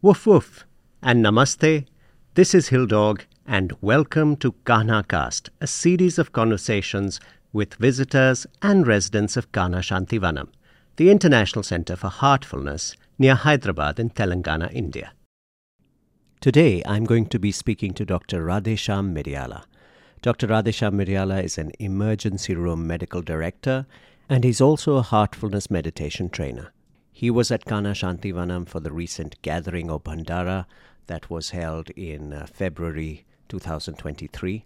[0.00, 0.64] Woof woof
[1.02, 1.84] and namaste.
[2.34, 7.18] This is Hilldog, and welcome to Kanha Cast, a series of conversations
[7.52, 10.50] with visitors and residents of Kanha Shantivanam,
[10.98, 15.14] the International Center for Heartfulness near Hyderabad in Telangana, India.
[16.40, 18.46] Today, I'm going to be speaking to Dr.
[18.46, 19.64] Radheshyam Miryala.
[20.22, 20.46] Dr.
[20.46, 23.84] Radheshyam Miryala is an emergency room medical director,
[24.28, 26.70] and he's also a heartfulness meditation trainer.
[27.18, 30.66] He was at Kanha Shantivanam for the recent gathering of Bhandara
[31.08, 34.62] that was held in uh, February 2023.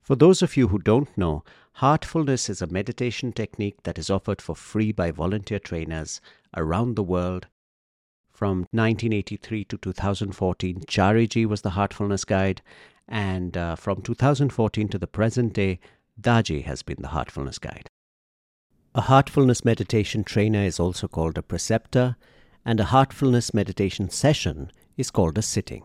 [0.00, 1.42] For those of you who don't know,
[1.72, 6.20] heartfulness is a meditation technique that is offered for free by volunteer trainers
[6.56, 7.48] around the world.
[8.30, 12.62] From 1983 to 2014, Chariji was the heartfulness guide,
[13.08, 15.80] and uh, from 2014 to the present day,
[16.20, 17.90] Daji has been the heartfulness guide.
[18.96, 22.14] A heartfulness meditation trainer is also called a preceptor,
[22.64, 25.82] and a heartfulness meditation session is called a sitting.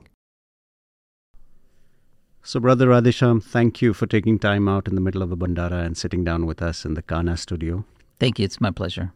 [2.44, 5.84] So, Brother Radheshyam, thank you for taking time out in the middle of a Bhandara
[5.84, 7.84] and sitting down with us in the Kanha studio.
[8.20, 8.46] Thank you.
[8.46, 9.12] It's my pleasure.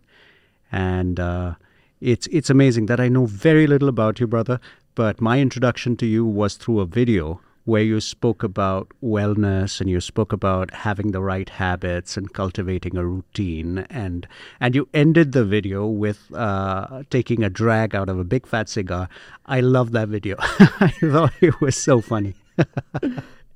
[0.72, 1.54] And uh,
[2.02, 4.60] it's it's amazing that I know very little about you, brother.
[4.96, 9.90] But my introduction to you was through a video where you spoke about wellness and
[9.90, 14.28] you spoke about having the right habits and cultivating a routine and
[14.60, 18.68] and you ended the video with uh, taking a drag out of a big fat
[18.68, 19.08] cigar.
[19.46, 20.36] I love that video.
[20.40, 22.36] I thought it was so funny.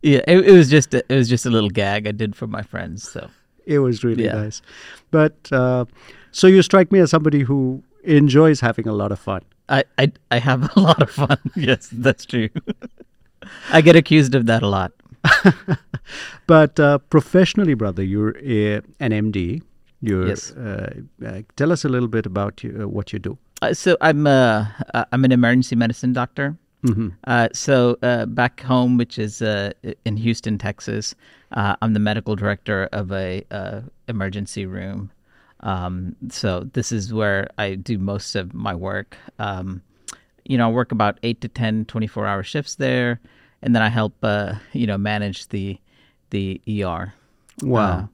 [0.02, 2.48] yeah, it, it, was just a, it was just a little gag I did for
[2.48, 3.10] my friends.
[3.10, 3.30] So
[3.66, 4.36] it was really yeah.
[4.36, 4.62] nice.
[5.12, 5.86] But uh,
[6.32, 9.42] so you strike me as somebody who enjoys having a lot of fun.
[9.70, 11.38] I, I, I have a lot of fun.
[11.56, 12.50] yes, that's true.
[13.72, 14.92] I get accused of that a lot.
[16.48, 19.62] but uh, professionally, brother, you're a, an MD.
[20.02, 20.52] You're, yes.
[20.52, 23.38] Uh, uh, tell us a little bit about you, uh, what you do.
[23.62, 26.58] Uh, so I'm a, uh, I'm an emergency medicine doctor.
[26.86, 27.48] Mm-hmm.
[27.54, 31.16] so back home, which is in Houston, Texas,
[31.52, 33.44] I'm the medical director of a
[34.08, 35.12] emergency room.
[35.62, 39.18] Um, so this is where I do most of my work.
[39.40, 39.82] Um,
[40.46, 43.20] you know, I work about eight to 10 24 hour shifts there.
[43.62, 45.78] And then I help, uh, you know, manage the,
[46.30, 47.14] the ER.
[47.62, 47.82] Wow.
[47.82, 48.08] Uh,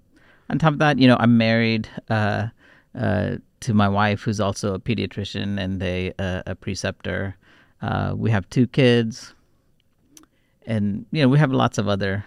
[0.49, 2.47] on top of that, you know, I'm married, uh,
[2.95, 7.37] uh to my wife, who's also a pediatrician and a, a preceptor.
[7.81, 9.33] Uh, we have two kids
[10.65, 12.25] and, you know, we have lots of other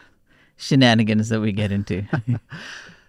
[0.57, 2.05] shenanigans that we get into.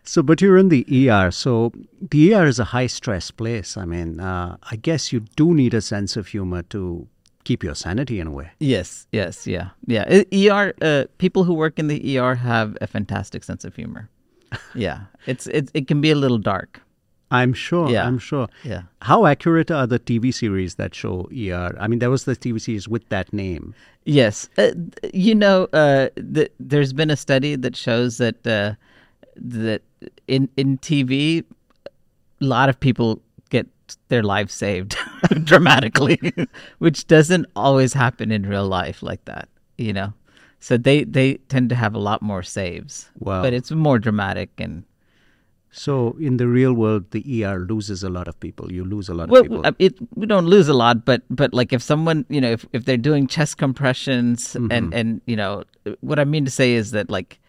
[0.08, 1.32] So, but you're in the ER.
[1.32, 3.76] So, the ER is a high stress place.
[3.76, 7.10] I mean, uh, I guess you do need a sense of humor to
[7.48, 8.50] keep your sanity in a way.
[8.60, 10.24] Yes, yes, yeah, yeah.
[10.34, 14.10] ER uh, people who work in the ER have a fantastic sense of humor.
[14.76, 16.82] yeah, it's it it can be a little dark.
[17.30, 17.90] I'm sure.
[17.90, 18.08] Yeah.
[18.08, 18.48] I'm sure.
[18.64, 18.84] Yeah.
[19.02, 21.76] How accurate are the TV series that show ER?
[21.78, 23.76] I mean, there was the TV series with that name.
[24.06, 24.48] Yes.
[24.58, 24.72] Uh,
[25.14, 28.76] you know, uh, the, there's been a study that shows that uh,
[29.36, 29.82] that
[30.28, 31.44] in in TV,
[32.42, 33.22] a lot of people
[34.10, 34.98] their lives saved
[35.44, 36.20] dramatically,
[36.80, 39.50] which doesn't always happen in real life like that.
[39.78, 40.14] You know,
[40.60, 43.10] so they they tend to have a lot more saves.
[43.20, 43.42] Wow.
[43.42, 44.84] But it's more dramatic and.
[45.70, 48.72] So in the real world, the ER loses a lot of people.
[48.72, 49.76] You lose a lot well, of people.
[49.78, 52.86] It, we don't lose a lot, but but like if someone you know if, if
[52.86, 54.72] they're doing chest compressions mm-hmm.
[54.72, 55.66] and and you know
[56.00, 57.40] what I mean to say is that like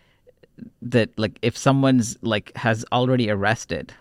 [0.83, 3.95] that like if someone's like has already arrested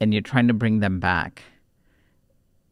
[0.00, 1.42] and you're trying to bring them back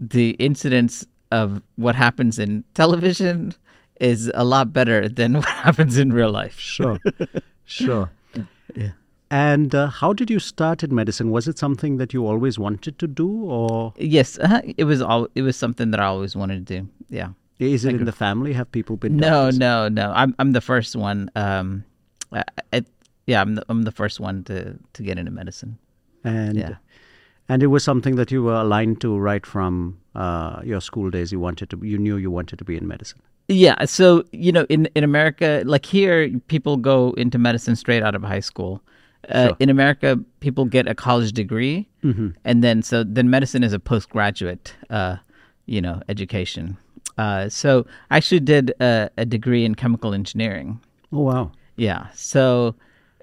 [0.00, 3.54] the incidence of what happens in television
[4.00, 6.58] is a lot better than what happens in real life.
[6.58, 6.98] Sure.
[7.68, 8.08] Sure.
[8.76, 8.92] Yeah.
[9.28, 11.32] And uh, how did you start in medicine?
[11.32, 13.92] Was it something that you always wanted to do or?
[13.96, 16.88] Yes uh, it was all it was something that i always wanted to do.
[17.10, 17.30] Yeah.
[17.58, 18.52] Is it in the family?
[18.52, 19.58] Have people been no doctors?
[19.58, 20.12] no no.
[20.14, 21.82] I'm i'm the first one um
[22.32, 22.84] I,
[23.26, 25.76] yeah, I'm the, I'm the first one to to get into medicine.
[26.22, 26.76] And yeah.
[27.48, 31.32] And it was something that you were aligned to right from uh, your school days.
[31.32, 33.20] You wanted to, you knew you wanted to be in medicine.
[33.48, 33.84] Yeah.
[33.84, 38.22] So you know, in in America, like here, people go into medicine straight out of
[38.22, 38.82] high school.
[39.28, 39.56] Uh, sure.
[39.60, 42.28] In America, people get a college degree, mm-hmm.
[42.44, 45.16] and then so then medicine is a postgraduate, uh,
[45.66, 46.76] you know, education.
[47.18, 50.80] Uh, so I actually did a, a degree in chemical engineering.
[51.12, 51.52] Oh wow!
[51.76, 52.08] Yeah.
[52.14, 52.74] So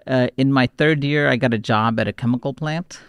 [0.08, 3.00] uh, in my third year, I got a job at a chemical plant.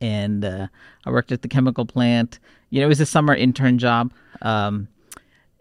[0.00, 0.68] And uh,
[1.04, 2.38] I worked at the chemical plant.
[2.70, 4.12] You know, it was a summer intern job.
[4.42, 4.88] Um,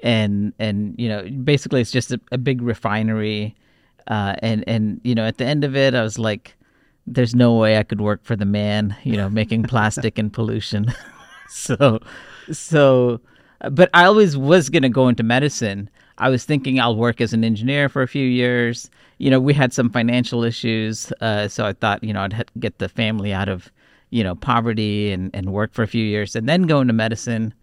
[0.04, 3.56] and, and, you know, basically it's just a, a big refinery.
[4.08, 6.56] Uh, and, and, you know, at the end of it, I was like,
[7.08, 10.94] there's no way I could work for the man, you know, making plastic and pollution.
[11.50, 12.00] so,
[12.52, 13.22] so,
[13.72, 15.90] but I always was going to go into medicine.
[16.18, 18.90] I was thinking I'll work as an engineer for a few years.
[19.20, 22.80] You know, we had some financial issues, uh, so I thought, you know, I'd get
[22.80, 23.72] the family out of,
[24.10, 27.54] you know, poverty and, and work for a few years and then go into medicine.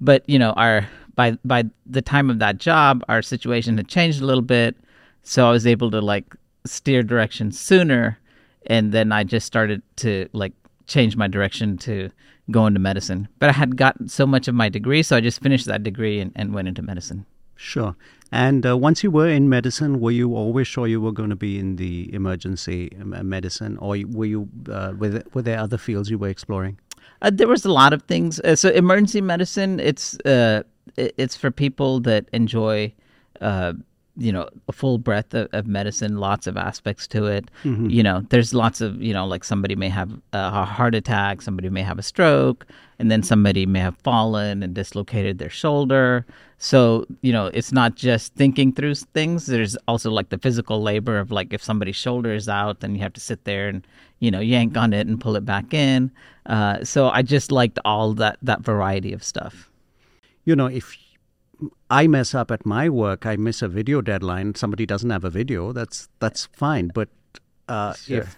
[0.00, 4.22] But you know, our by by the time of that job, our situation had changed
[4.22, 4.76] a little bit,
[5.22, 6.34] so I was able to like
[6.64, 8.18] steer direction sooner,
[8.66, 10.52] and then I just started to like
[10.86, 12.10] change my direction to
[12.50, 13.28] go into medicine.
[13.40, 16.20] But I had gotten so much of my degree, so I just finished that degree
[16.20, 17.26] and, and went into medicine.
[17.56, 17.96] Sure.
[18.30, 21.36] And uh, once you were in medicine, were you always sure you were going to
[21.36, 25.78] be in the emergency um, medicine, or were you uh, were, there, were there other
[25.78, 26.78] fields you were exploring?
[27.22, 28.38] Uh, there was a lot of things.
[28.40, 30.62] Uh, so emergency medicine, it's uh,
[30.96, 32.92] it's for people that enjoy,
[33.40, 33.72] uh,
[34.18, 37.50] you know, a full breadth of, of, medicine, lots of aspects to it.
[37.62, 37.88] Mm-hmm.
[37.88, 41.70] You know, there's lots of, you know, like somebody may have a heart attack, somebody
[41.70, 42.66] may have a stroke,
[42.98, 46.26] and then somebody may have fallen and dislocated their shoulder.
[46.58, 49.46] So, you know, it's not just thinking through things.
[49.46, 53.00] There's also like the physical labor of like if somebody's shoulder is out, then you
[53.02, 53.86] have to sit there and,
[54.18, 56.10] you know, yank on it and pull it back in.
[56.46, 59.68] Uh, so I just liked all that, that variety of stuff
[60.48, 60.96] you know, if
[61.90, 65.30] I mess up at my work, I miss a video deadline, somebody doesn't have a
[65.30, 66.90] video, that's that's fine.
[66.94, 67.08] But
[67.68, 68.18] uh, sure.
[68.18, 68.36] if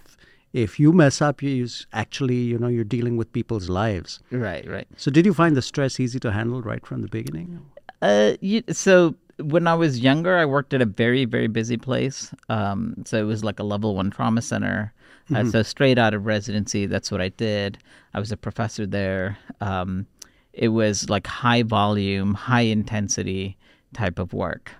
[0.52, 4.20] if you mess up, you actually, you know, you're dealing with people's lives.
[4.30, 4.88] Right, right.
[4.96, 7.64] So, did you find the stress easy to handle right from the beginning?
[8.02, 12.32] Uh, you, so when I was younger, I worked at a very, very busy place.
[12.48, 14.92] Um, so it was like a level one trauma center.
[15.30, 15.48] Uh, mm-hmm.
[15.48, 17.78] Uh, so straight out of residency, that's what I did.
[18.14, 19.38] I was a professor there.
[19.60, 20.06] Um,
[20.52, 23.56] it was like high volume, high intensity
[23.94, 24.72] type of work.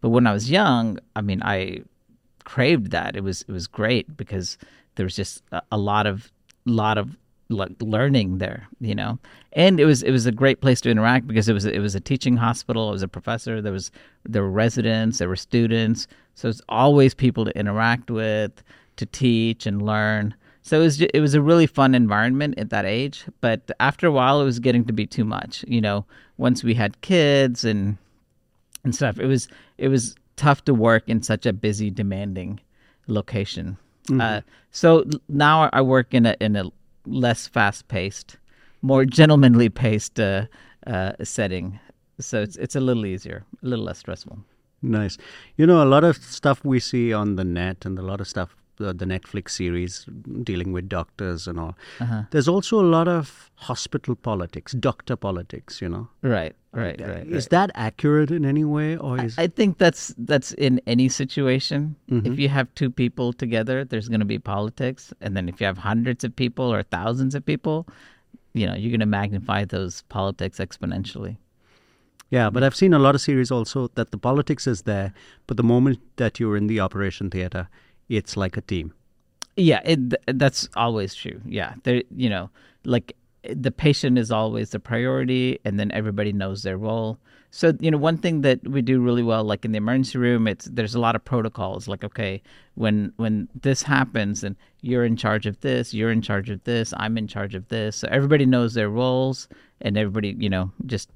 [0.00, 1.82] But when I was young, I mean, I
[2.44, 3.16] craved that.
[3.16, 4.58] It was it was great because
[4.94, 6.32] there was just a, a lot of
[6.66, 7.16] lot of
[7.80, 9.18] learning there, you know.
[9.52, 11.94] And it was it was a great place to interact because it was it was
[11.94, 12.88] a teaching hospital.
[12.88, 13.60] It was a professor.
[13.60, 13.90] There was
[14.24, 15.18] there were residents.
[15.18, 16.06] There were students.
[16.34, 18.62] So it's always people to interact with,
[18.96, 20.34] to teach and learn.
[20.68, 24.06] So it was just, it was a really fun environment at that age, but after
[24.06, 25.64] a while it was getting to be too much.
[25.66, 26.04] You know,
[26.36, 27.96] once we had kids and
[28.84, 29.48] and stuff, it was
[29.78, 32.60] it was tough to work in such a busy, demanding
[33.06, 33.78] location.
[34.08, 34.20] Mm-hmm.
[34.20, 36.70] Uh, so now I work in a in a
[37.06, 38.36] less fast paced,
[38.82, 40.48] more gentlemanly paced uh,
[40.86, 41.80] uh, setting.
[42.20, 44.38] So it's it's a little easier, a little less stressful.
[44.82, 45.16] Nice.
[45.56, 48.28] You know, a lot of stuff we see on the net and a lot of
[48.28, 50.06] stuff the, the Netflix series
[50.42, 51.76] dealing with doctors and all.
[52.00, 52.22] Uh-huh.
[52.30, 55.82] There's also a lot of hospital politics, doctor politics.
[55.82, 56.08] You know.
[56.22, 56.54] Right.
[56.72, 57.00] Right.
[57.00, 57.26] Right.
[57.26, 57.50] Is right.
[57.50, 59.38] that accurate in any way, or is?
[59.38, 61.96] I, I think that's that's in any situation.
[62.10, 62.32] Mm-hmm.
[62.32, 65.66] If you have two people together, there's going to be politics, and then if you
[65.66, 67.86] have hundreds of people or thousands of people,
[68.54, 71.36] you know, you're going to magnify those politics exponentially.
[72.30, 75.14] Yeah, but I've seen a lot of series also that the politics is there,
[75.46, 77.68] but the moment that you're in the operation theater,
[78.08, 78.94] it's like a team.
[79.56, 81.40] Yeah, it, that's always true.
[81.44, 82.50] Yeah, there, you know,
[82.84, 87.18] like the patient is always the priority, and then everybody knows their role.
[87.50, 90.46] So you know, one thing that we do really well, like in the emergency room,
[90.46, 91.88] it's there's a lot of protocols.
[91.88, 92.42] Like, okay,
[92.74, 96.94] when when this happens, and you're in charge of this, you're in charge of this,
[96.96, 97.96] I'm in charge of this.
[97.96, 99.48] So everybody knows their roles,
[99.80, 101.10] and everybody, you know, just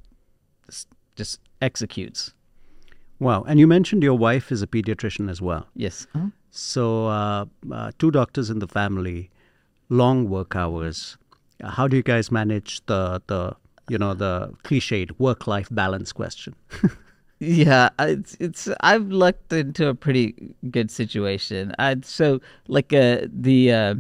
[1.15, 2.35] just executes.
[3.19, 3.45] Wow.
[3.47, 5.67] And you mentioned your wife is a pediatrician as well.
[5.75, 6.07] Yes.
[6.15, 6.29] Uh-huh.
[6.55, 9.31] So, uh, uh, two doctors in the family,
[9.89, 11.17] long work hours.
[11.65, 13.57] How do you guys manage the, the
[13.89, 16.55] you know, the cliched work life balance question?
[17.39, 21.75] yeah, it's, it's, I've lucked into a pretty good situation.
[21.79, 23.95] I, so, like, uh, the, uh,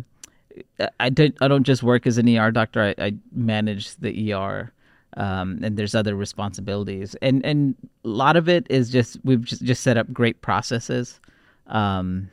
[1.00, 4.70] I don't, I don't just work as an ER doctor, I, I manage the ER
[5.16, 9.62] um, and there's other responsibilities, and and a lot of it is just we've just,
[9.62, 11.20] just set up great processes.
[11.66, 12.30] Um,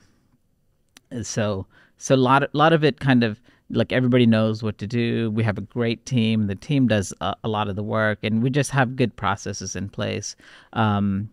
[1.21, 1.65] so
[1.97, 5.29] so a lot lot of it kind of like everybody knows what to do.
[5.31, 6.47] We have a great team.
[6.47, 9.75] The team does a, a lot of the work, and we just have good processes
[9.75, 10.35] in place.
[10.73, 11.29] Um,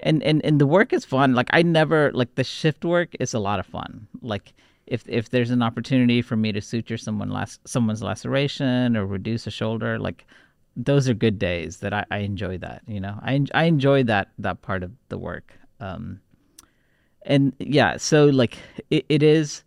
[0.00, 1.34] and and and the work is fun.
[1.34, 4.08] Like I never like the shift work is a lot of fun.
[4.20, 4.52] Like
[4.86, 9.46] if if there's an opportunity for me to suture someone last someone's laceration or reduce
[9.46, 10.26] a shoulder, like
[10.76, 14.28] those are good days that I, I enjoy that you know I, I enjoy that
[14.38, 16.20] that part of the work um
[17.26, 18.58] and yeah so like
[18.90, 19.62] it, it is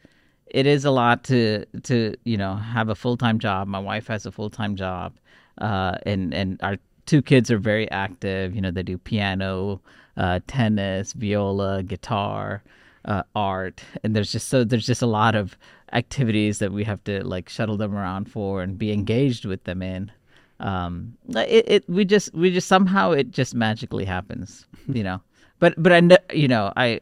[0.48, 3.68] it is a lot to to you know have a full-time job.
[3.68, 5.14] My wife has a full-time job
[5.60, 8.56] uh and and our two kids are very active.
[8.56, 9.82] You know they do piano
[10.18, 12.64] uh tennis viola guitar
[13.06, 13.84] uh, art.
[14.04, 15.58] And there's just so there's just a lot of
[15.94, 19.82] activities that we have to like shuttle them around for and be engaged with them
[19.82, 20.12] in.
[20.60, 25.22] Um, it, it we just we just somehow it just magically happens, you know.
[25.60, 27.00] But but I ne- you know I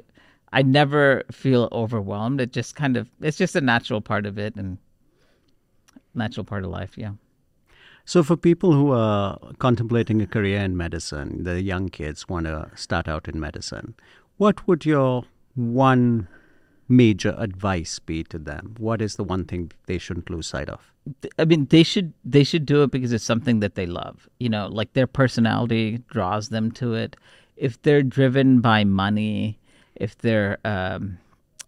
[0.53, 2.41] I never feel overwhelmed.
[2.41, 4.77] It just kind of it's just a natural part of it and
[6.13, 6.97] natural part of life.
[6.97, 7.13] Yeah.
[8.05, 12.71] So, for people who are contemplating a career in medicine, the young kids want to
[12.73, 13.95] start out in medicine,
[14.37, 15.25] what would your
[15.55, 16.29] one
[16.87, 18.75] major advice be to them?
[18.77, 20.93] What is the one thing they shouldn't lose sight of?
[21.37, 24.29] I mean, they should they should do it because it's something that they love.
[24.39, 27.17] You know, like their personality draws them to it.
[27.57, 29.59] If they're driven by money,
[29.99, 31.17] if they're um,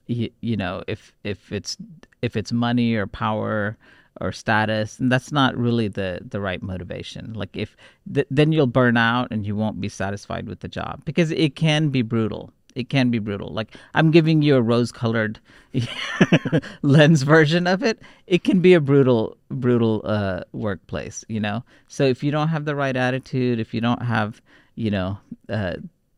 [0.07, 1.77] you, you know, if if it's
[2.21, 3.77] if it's money or power
[4.21, 7.33] or status and that's not really the the right motivation.
[7.33, 7.77] Like if
[8.13, 11.55] th- then you'll burn out and you won't be satisfied with the job because it
[11.55, 12.51] can be brutal.
[12.75, 13.49] It can be brutal.
[13.53, 15.39] Like i'm giving you a rose colored
[16.81, 17.99] lens version of it.
[18.27, 21.63] It can be a brutal brutal uh, workplace you know?
[21.87, 24.41] So if you don't have the right attitude if you don't have
[24.75, 25.17] you know
[25.49, 25.75] uh,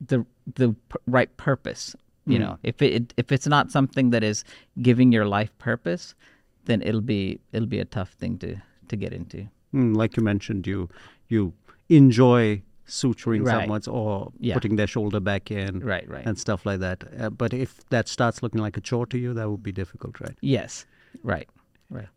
[0.08, 0.26] the
[0.56, 2.42] the p- right purpose you Mm.
[2.42, 4.44] know if it if it's not something that is
[4.82, 6.14] giving your life purpose
[6.66, 8.56] then it'll be it'll be a tough thing to
[8.90, 9.48] to get into.
[9.74, 10.90] Mm, like you mentioned, you
[11.30, 11.54] you
[11.90, 13.52] enjoy suturing Right.
[13.56, 14.54] someone's or Yeah.
[14.56, 16.26] putting their shoulder back in, Right, right.
[16.28, 17.04] and stuff like that.
[17.20, 20.20] Uh, but if that starts looking like a chore to you, that would be difficult,
[20.20, 20.36] right?
[20.42, 20.86] Yes,
[21.24, 21.48] right,
[21.90, 22.10] right.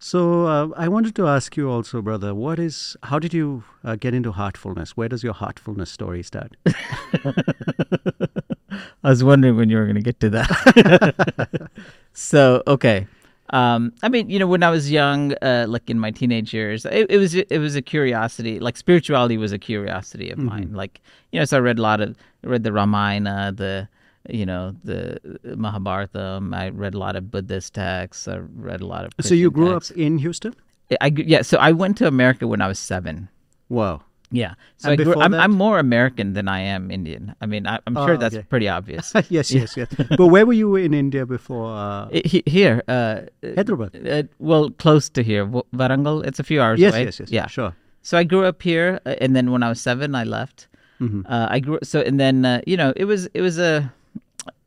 [0.00, 2.96] So uh, I wanted to ask you also, brother, what is?
[3.04, 4.96] How did you uh, get into heartfulness?
[4.96, 6.56] Where does your heartfulness story start?
[9.02, 11.70] I was wondering when you were going to get to that.
[12.12, 13.06] so okay.
[13.50, 16.84] Um, I mean, you know, when I was young, uh, like in my teenage years,
[16.86, 18.58] it, it was it was a curiosity.
[18.58, 20.72] Like spirituality was a curiosity of mine.
[20.72, 21.00] Like
[21.30, 23.88] you know, so I read a lot of I read the Ramayana, the
[24.28, 26.40] you know the Mahabharata.
[26.52, 28.26] I read a lot of Buddhist texts.
[28.26, 29.12] I read a lot of.
[29.20, 29.90] so you grew texts.
[29.90, 30.54] up in Houston?
[31.00, 31.42] I yeah.
[31.42, 33.28] So I went to America when I was seven.
[33.68, 34.02] Wow.
[34.30, 34.54] Yeah.
[34.78, 35.40] So I grew, before I'm, that?
[35.40, 37.34] I'm more American than I am Indian.
[37.40, 38.46] I mean, I, I'm Oh, sure that's okay.
[38.48, 39.12] pretty obvious.
[39.28, 39.88] yes, yes, yes.
[40.16, 41.72] but where were you in India before?
[41.72, 44.06] Uh, he- here, uh, Hyderabad.
[44.08, 46.26] uh, well, close to here, Warangal.
[46.26, 47.04] It's a few hours yes, away.
[47.04, 47.30] yes, yes.
[47.30, 47.46] Yeah.
[47.46, 47.74] Sure.
[48.02, 50.66] So I grew up here, uh, and then when I was seven, I left.
[51.00, 51.22] Mm-hmm.
[51.26, 53.92] Uh, I grew so, and then uh, you know, it was it was a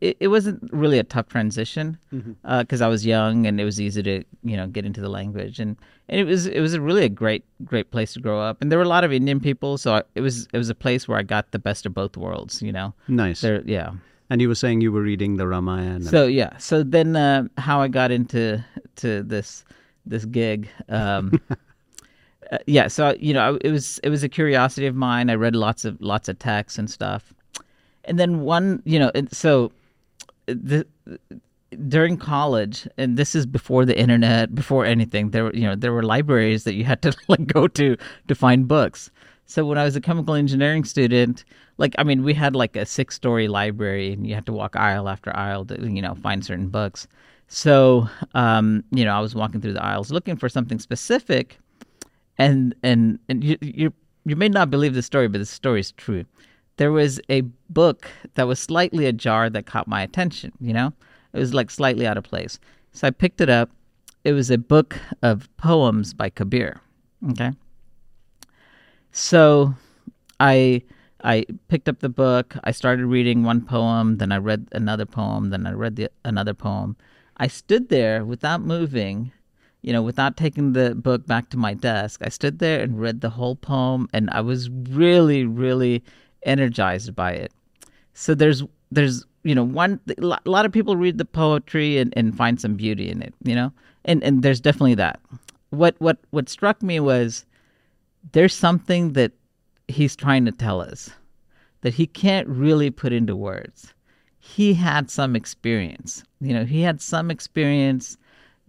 [0.01, 2.60] it, it wasn't really a tough transition Mm-hmm.
[2.60, 5.60] because I was young and it was easy to you know get into the language.
[5.60, 5.75] And,
[6.10, 8.62] and it was it was a really a great great place to grow up.
[8.62, 10.75] And there were a lot of Indian people so I, it was it was a
[10.75, 12.93] place where I got the best of both worlds you know?
[13.07, 13.41] Nice.
[13.41, 13.91] there yeah.
[14.29, 16.03] And you were saying you were reading the Ramayana.
[16.05, 16.57] so yeah.
[16.57, 18.63] So then uh, how I got into
[18.98, 19.63] to this
[20.05, 21.39] this gig um,
[22.51, 25.29] uh, yeah so you know I- it was it was a curiosity of mine.
[25.29, 27.34] I read lots of lots of texts and stuff
[28.08, 29.72] and then one you know so
[30.46, 30.86] the
[31.90, 36.04] during college and this is before the internet before anything there you know there were
[36.04, 37.98] libraries that you had to like go to
[38.28, 39.12] to find books
[39.46, 41.44] so when i was a chemical engineering student
[41.78, 44.76] like i mean we had like a six story library and you had to walk
[44.76, 47.08] aisle after aisle to you know find certain books
[47.50, 51.60] so um you know i was walking through the aisles looking for something specific
[52.38, 53.94] and and and you you
[54.28, 56.26] you may not believe the story, but the story is true.
[56.77, 60.53] There was a book that was slightly ajar that caught my attention.
[60.60, 60.93] You know,
[61.34, 62.60] it was like slightly out of place.
[62.91, 63.69] So I picked it up.
[64.24, 66.81] It was a book of poems by Kabir.
[67.31, 67.51] Okay.
[69.12, 69.74] So
[70.39, 70.84] I
[71.24, 72.55] I picked up the book.
[72.63, 76.53] I started reading one poem, then I read another poem, then I read the, another
[76.53, 76.96] poem.
[77.38, 79.31] I stood there without moving,
[79.81, 82.22] you know, without taking the book back to my desk.
[82.24, 86.03] I stood there and read the whole poem, and I was really, really
[86.48, 87.51] energized by it.
[88.13, 92.36] So there's there's you know one a lot of people read the poetry and, and
[92.36, 93.72] find some beauty in it, you know,
[94.06, 95.20] and and there's definitely that.
[95.70, 97.46] What what what struck me was
[98.32, 99.34] there's something that
[99.88, 101.10] he's trying to tell us
[101.82, 103.94] that he can't really put into words.
[104.39, 106.24] He had some experience.
[106.42, 108.18] You know, he had some experience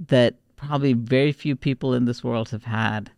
[0.08, 3.10] that probably very few people in this world have had.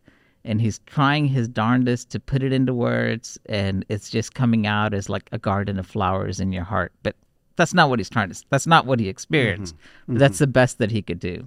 [0.44, 4.94] And he's trying his darndest to put it into words, and it's just coming out
[4.94, 6.92] as like a garden of flowers in your heart.
[7.02, 7.14] But
[7.56, 9.75] that's not what he's trying to, that's not what he experienced.
[10.09, 10.44] But that's mm-hmm.
[10.44, 11.47] the best that he could do.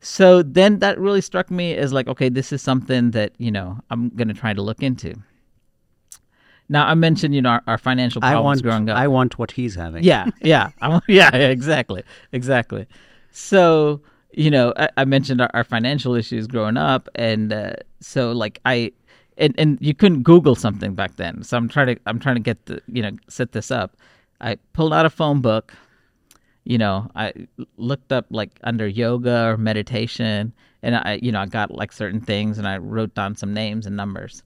[0.00, 3.78] So then that really struck me as like, okay, this is something that, you know,
[3.90, 5.14] I'm going to try to look into.
[6.68, 8.98] Now, I mentioned, you know, our, our financial I problems want, growing up.
[8.98, 10.04] I want what he's having.
[10.04, 12.86] Yeah, yeah, I want, yeah, yeah, exactly, exactly.
[13.30, 18.32] So you know, I, I mentioned our, our financial issues growing up, and uh, so
[18.32, 18.92] like I,
[19.36, 21.42] and and you couldn't Google something back then.
[21.42, 23.96] So I'm trying to I'm trying to get the you know set this up.
[24.40, 25.74] I pulled out a phone book.
[26.64, 27.32] You know, I
[27.78, 32.20] looked up like under yoga or meditation, and I, you know, I got like certain
[32.20, 34.42] things, and I wrote down some names and numbers.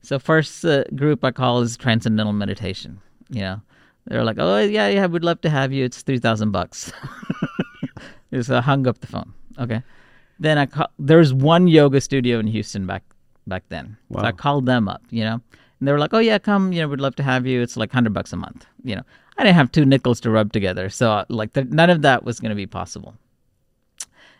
[0.00, 3.00] So first uh, group I call is transcendental meditation.
[3.28, 3.60] You know,
[4.06, 5.84] they're like, oh yeah, yeah, we'd love to have you.
[5.84, 6.90] It's three thousand bucks.
[8.40, 9.32] so I hung up the phone.
[9.58, 9.82] Okay.
[10.38, 13.02] Then I call, there was one yoga studio in Houston back
[13.46, 13.96] back then.
[14.08, 14.22] Wow.
[14.22, 15.02] So I called them up.
[15.10, 15.40] You know,
[15.80, 16.72] and they were like, oh yeah, come.
[16.72, 17.62] You know, we'd love to have you.
[17.62, 18.66] It's like hundred bucks a month.
[18.84, 19.02] You know,
[19.38, 22.40] I didn't have two nickels to rub together, so like the, none of that was
[22.40, 23.14] going to be possible.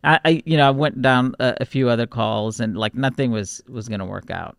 [0.05, 3.33] I, I, you know, I went down a, a, few other calls and like nothing
[3.33, 4.57] was was going to work out.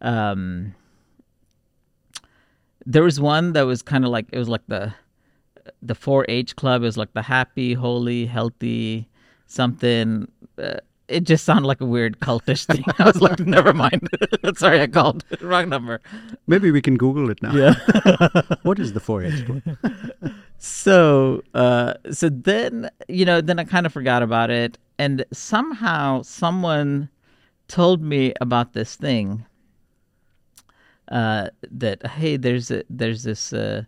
[0.00, 0.74] Um,
[2.86, 4.94] there was one that was kind of like it was like the
[5.82, 6.84] the 4-H club.
[6.84, 9.08] is like the happy, holy, healthy
[9.46, 10.28] something.
[10.58, 10.74] Uh,
[11.08, 12.84] it just sounded like a weird cultish thing.
[12.98, 14.08] I was like, never mind.
[14.56, 16.00] Sorry, I called wrong number.
[16.46, 17.54] Maybe we can Google it now.
[17.54, 17.74] Yeah.
[18.62, 20.34] what is the 4-H club?
[20.58, 26.22] So, uh, so then you know, then I kind of forgot about it, and somehow
[26.22, 27.10] someone
[27.68, 29.44] told me about this thing.
[31.12, 33.52] Uh, that hey, there's a, there's this.
[33.52, 33.82] Uh,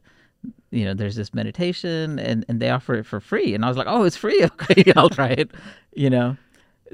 [0.71, 3.55] you know, there's this meditation and, and they offer it for free.
[3.55, 4.45] And I was like, oh, it's free.
[4.61, 5.50] Okay, I'll try it.
[5.95, 6.37] You know,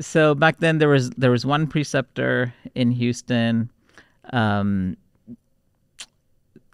[0.01, 3.71] so back then there was there was one preceptor in Houston.
[4.33, 4.97] Um,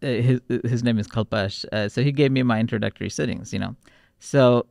[0.03, 1.65] uh, his his name is Kalpesh.
[1.73, 3.53] Uh, so he gave me my introductory sittings.
[3.53, 3.77] You know,
[4.21, 4.67] so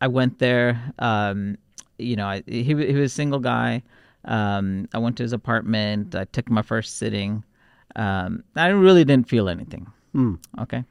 [0.00, 0.80] I went there.
[0.98, 1.58] Um,
[1.98, 3.82] you know, I, he he was a single guy.
[4.24, 6.14] Um, I went to his apartment.
[6.14, 7.44] I took my first sitting.
[7.96, 9.86] Um, I really didn't feel anything.
[10.14, 10.38] Mm.
[10.60, 10.84] Okay.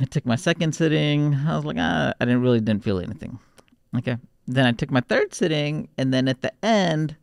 [0.00, 1.34] I took my second sitting.
[1.34, 3.38] I was like, ah, I didn't really didn't feel anything.
[3.96, 4.16] Okay.
[4.46, 7.16] Then I took my third sitting, and then at the end,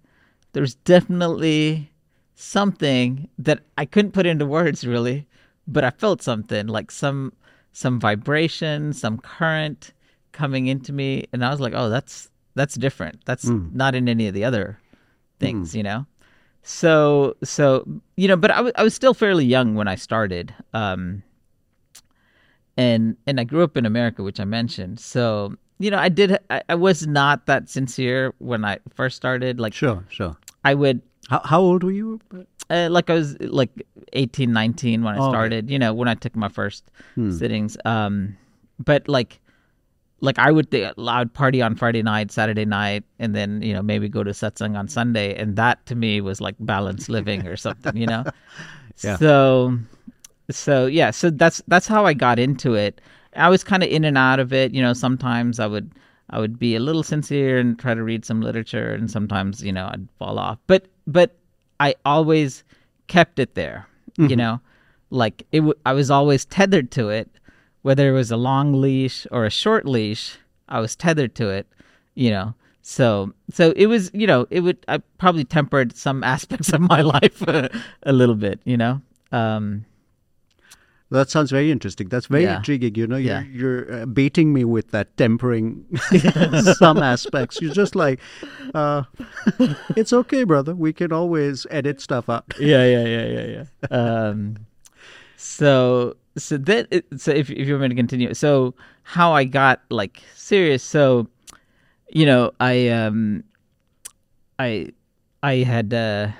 [0.53, 1.91] there's definitely
[2.35, 5.27] something that I couldn't put into words really,
[5.67, 7.33] but I felt something like some
[7.73, 9.93] some vibration, some current
[10.31, 13.25] coming into me, and I was like, oh, that's that's different.
[13.25, 13.73] That's mm.
[13.73, 14.79] not in any of the other
[15.39, 15.75] things, mm.
[15.75, 16.05] you know.
[16.63, 20.53] So so you know, but I, w- I was still fairly young when I started.
[20.73, 21.23] Um,
[22.77, 24.99] and and I grew up in America, which I mentioned.
[24.99, 26.37] So you know, I did.
[26.49, 29.59] I, I, was not that sincere when I first started.
[29.59, 30.35] Like, sure, sure.
[30.63, 31.01] I would.
[31.29, 32.19] How how old were you?
[32.69, 33.69] Uh, like I was like
[34.13, 35.65] 18, 19 when I oh, started.
[35.65, 35.73] Okay.
[35.73, 37.31] You know, when I took my first hmm.
[37.31, 37.77] sittings.
[37.85, 38.37] Um,
[38.79, 39.39] but like,
[40.19, 43.73] like I would th- I would party on Friday night, Saturday night, and then you
[43.73, 47.45] know maybe go to satsang on Sunday, and that to me was like balanced living
[47.45, 47.95] or something.
[47.95, 48.23] You know.
[49.03, 49.17] yeah.
[49.17, 49.77] So,
[50.49, 53.01] so yeah, so that's that's how I got into it.
[53.35, 54.73] I was kind of in and out of it.
[54.73, 55.91] You know, sometimes I would
[56.29, 59.71] I would be a little sincere and try to read some literature, and sometimes you
[59.71, 60.59] know I'd fall off.
[60.67, 61.35] But but
[61.79, 62.63] I always
[63.07, 63.87] kept it there.
[64.17, 64.29] Mm-hmm.
[64.29, 64.61] You know,
[65.09, 65.59] like it.
[65.59, 67.29] W- I was always tethered to it,
[67.81, 70.37] whether it was a long leash or a short leash.
[70.69, 71.67] I was tethered to it.
[72.15, 74.11] You know, so so it was.
[74.13, 74.77] You know, it would.
[74.87, 77.69] I probably tempered some aspects of my life a,
[78.03, 78.61] a little bit.
[78.63, 79.01] You know.
[79.33, 79.85] Um,
[81.09, 82.09] that sounds very interesting.
[82.09, 82.57] That's very yeah.
[82.57, 82.95] intriguing.
[82.95, 83.43] You know, you're, yeah.
[83.49, 85.85] you're uh, baiting me with that tempering
[86.77, 87.61] some aspects.
[87.61, 88.19] You're just like,
[88.73, 89.03] uh,
[89.95, 90.75] it's okay, brother.
[90.75, 92.43] We can always edit stuff out.
[92.59, 93.97] yeah, yeah, yeah, yeah, yeah.
[93.97, 94.57] Um,
[95.37, 99.81] so, so that, so if if you want me to continue, so how I got
[99.89, 100.83] like serious.
[100.83, 101.27] So,
[102.09, 103.45] you know, I um,
[104.59, 104.91] I
[105.41, 105.93] I had.
[105.93, 106.31] Uh,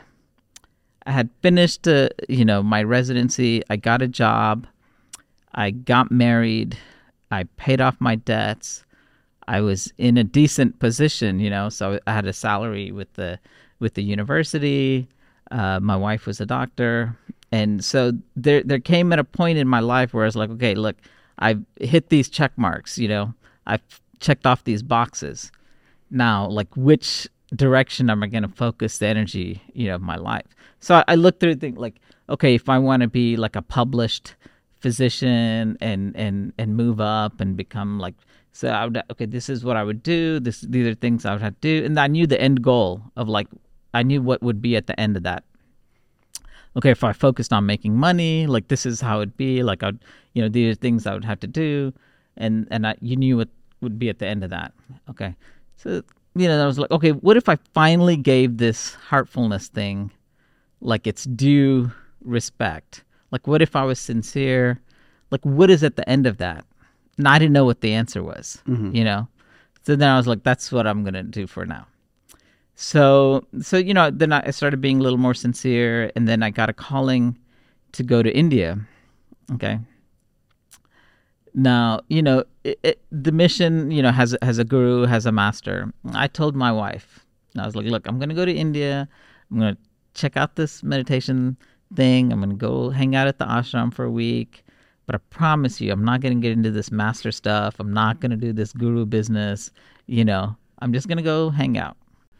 [1.07, 3.63] I had finished, uh, you know, my residency.
[3.69, 4.67] I got a job.
[5.55, 6.77] I got married.
[7.31, 8.83] I paid off my debts.
[9.47, 11.69] I was in a decent position, you know.
[11.69, 13.39] So I had a salary with the
[13.79, 15.07] with the university.
[15.49, 17.17] Uh, my wife was a doctor,
[17.53, 20.49] and so there there came at a point in my life where I was like,
[20.49, 20.97] okay, look,
[21.39, 22.97] I've hit these check marks.
[22.97, 23.33] You know,
[23.65, 25.53] I've checked off these boxes.
[26.11, 30.17] Now, like, which direction am I going to focus the energy, you know, of my
[30.17, 30.47] life?
[30.79, 31.95] So I, I looked through think like,
[32.29, 34.35] okay, if I want to be like a published
[34.79, 38.13] physician and and and move up and become like
[38.51, 40.39] so I would okay, this is what I would do.
[40.39, 43.03] This these are things I would have to do, and I knew the end goal
[43.15, 43.47] of like
[43.93, 45.43] I knew what would be at the end of that.
[46.75, 49.61] Okay, if I focused on making money, like this is how it'd be.
[49.61, 49.99] Like I'd,
[50.33, 51.93] you know, these are things I would have to do,
[52.35, 53.49] and and I, you knew what
[53.81, 54.73] would be at the end of that.
[55.09, 55.35] Okay,
[55.75, 56.01] so
[56.35, 60.11] you know, I was like, okay, what if I finally gave this heartfulness thing
[60.81, 61.91] like its due
[62.23, 63.03] respect?
[63.31, 64.79] Like, what if I was sincere?
[65.31, 66.65] Like, what is at the end of that?
[67.17, 68.95] And I didn't know what the answer was, mm-hmm.
[68.95, 69.27] you know?
[69.83, 71.87] So then I was like, that's what I'm going to do for now.
[72.75, 76.11] So, so, you know, then I started being a little more sincere.
[76.15, 77.37] And then I got a calling
[77.93, 78.79] to go to India.
[79.53, 79.79] Okay.
[81.53, 85.31] Now, you know, it, it, the mission, you know, has has a guru, has a
[85.31, 85.91] master.
[86.13, 87.25] I told my wife.
[87.57, 89.09] I was like, look, I'm going to go to India.
[89.49, 89.81] I'm going to
[90.17, 91.55] check out this meditation
[91.95, 92.33] thing.
[92.33, 94.63] I'm going to go hang out at the ashram for a week.
[95.05, 97.75] But I promise you, I'm not going to get into this master stuff.
[97.79, 99.71] I'm not going to do this guru business.
[100.07, 101.95] You know, I'm just going to go hang out.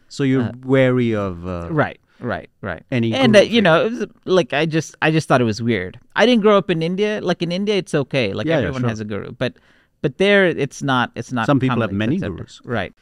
[0.08, 2.82] So you're Uh, wary of uh, Right, right, right.
[2.90, 5.62] Any and uh, you know, it was like I just I just thought it was
[5.62, 5.98] weird.
[6.16, 7.20] I didn't grow up in India.
[7.22, 8.34] Like in India, it's okay.
[8.34, 8.88] Like Yeah, yeah, everyone sure.
[8.90, 9.56] has a guru, but
[10.02, 11.10] but there it's not.
[11.14, 11.46] It's not.
[11.46, 12.36] Some people have many accepted.
[12.36, 12.60] gurus.
[12.64, 12.92] Right.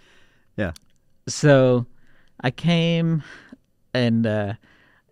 [0.57, 0.73] Yeah.
[1.29, 1.87] So
[2.41, 3.23] I came,
[3.97, 4.53] and uh,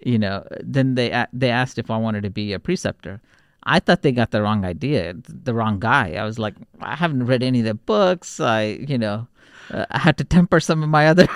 [0.00, 3.20] you know, then they they asked if I wanted to be a preceptor.
[3.66, 6.14] I thought they got the wrong idea, the wrong guy.
[6.14, 8.38] I was like, I haven't read any of the books.
[8.38, 9.26] I, you know,
[9.70, 11.26] uh, I had to temper some of my other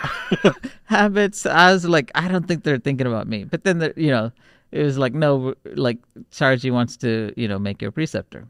[0.85, 1.47] habits.
[1.47, 3.45] I was like, I don't think they're thinking about me.
[3.45, 4.31] But then, the, you know,
[4.73, 5.99] it was like, no, like
[6.31, 8.47] Chariji wants to, you know, make you a preceptor.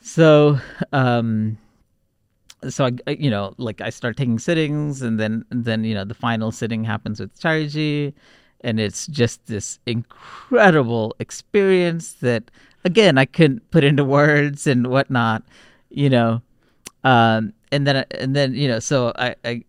[0.00, 0.58] So,
[0.92, 1.58] um,
[2.68, 6.14] so I, you know, like I start taking sittings, and then, then you know, the
[6.14, 8.12] final sitting happens with Chariji,
[8.60, 12.50] and it's just this incredible experience that,
[12.84, 15.42] again, I couldn't put into words and whatnot,
[15.90, 16.42] you know,
[17.04, 19.64] um, and then, and then, you know, so I, I,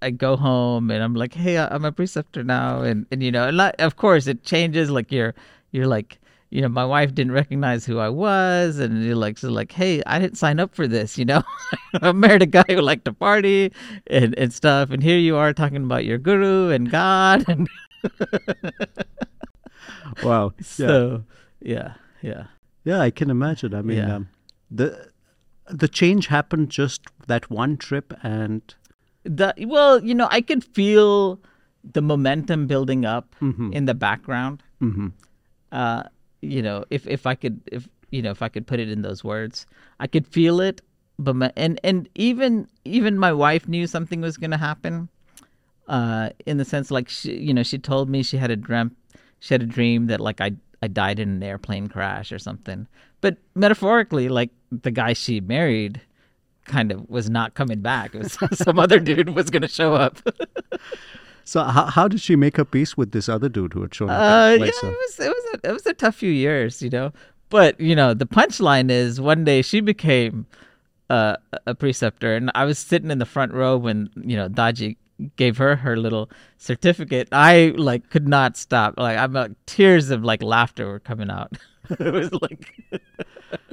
[0.00, 3.48] I go home and I'm like, hey, I'm a preceptor now, and and you know,
[3.48, 4.90] and of course it changes.
[4.90, 5.34] Like you're,
[5.72, 6.18] you're like.
[6.50, 10.02] You know, my wife didn't recognize who I was, and you're like, so like, hey,
[10.06, 11.18] I didn't sign up for this.
[11.18, 11.42] You know,
[12.02, 13.70] I married a guy who liked to party
[14.06, 17.68] and, and stuff, and here you are talking about your guru and God, and
[20.22, 20.52] Wow.
[20.58, 20.62] Yeah.
[20.86, 21.24] so
[21.60, 22.44] yeah, yeah.
[22.84, 23.74] Yeah, I can imagine.
[23.74, 24.16] I mean, Yeah.
[24.16, 24.28] um,
[24.70, 25.10] the
[25.70, 28.62] the change happened just that one trip, and
[29.24, 31.40] The well, you know, I could feel
[31.84, 33.72] the momentum building up Mm-hmm.
[33.72, 34.62] in the background.
[34.80, 35.12] Mhm.
[35.70, 36.04] Uh,
[36.40, 39.02] you know, if if I could, if you know, if I could put it in
[39.02, 39.66] those words,
[40.00, 40.80] I could feel it.
[41.18, 45.08] But my, and and even even my wife knew something was going to happen.
[45.88, 48.94] Uh, in the sense, like she, you know, she told me she had a dream,
[49.40, 52.86] she had a dream that like I I died in an airplane crash or something.
[53.20, 56.00] But metaphorically, like the guy she married
[56.66, 58.14] kind of was not coming back.
[58.14, 60.18] It was some other dude was going to show up.
[61.48, 64.10] so how, how did she make her peace with this other dude who had shown
[64.10, 64.20] up?
[64.20, 67.10] Uh, yeah, it was it was a, it was a tough few years, you know.
[67.48, 70.44] But you know, the punchline is one day she became
[71.08, 74.96] uh, a preceptor, and I was sitting in the front row when you know Daji
[75.36, 77.28] gave her her little certificate.
[77.32, 78.98] I like could not stop.
[78.98, 81.56] Like I'm like tears of like laughter were coming out.
[81.90, 82.74] it was like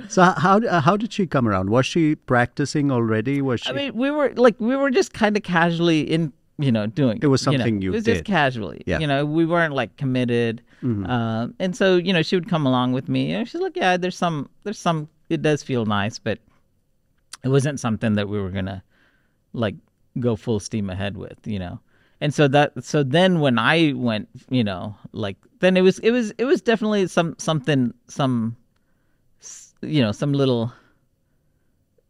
[0.08, 1.70] So how uh, how did she come around?
[1.70, 3.42] Was she practicing already?
[3.42, 3.70] Was she?
[3.70, 7.20] I mean, we were like we were just kind of casually in, you know, doing.
[7.22, 8.14] It was you know, something you It was did.
[8.14, 8.82] just casually.
[8.86, 8.96] Yeah.
[8.96, 9.02] Mm-hmm.
[9.02, 10.62] You know, we weren't like committed.
[10.84, 13.34] Um, and so you know, she would come along with me.
[13.34, 15.10] And she's like, yeah, there's some, there's some.
[15.30, 16.38] It does feel nice, but
[17.44, 18.84] it wasn't something that we were gonna
[19.54, 19.76] like
[20.20, 21.38] go full steam ahead with.
[21.46, 21.80] You know.
[22.22, 26.12] And so that, so then when I went, you know, like then it was, it
[26.12, 28.56] was, it was definitely some something, some,
[29.82, 30.72] you know, some little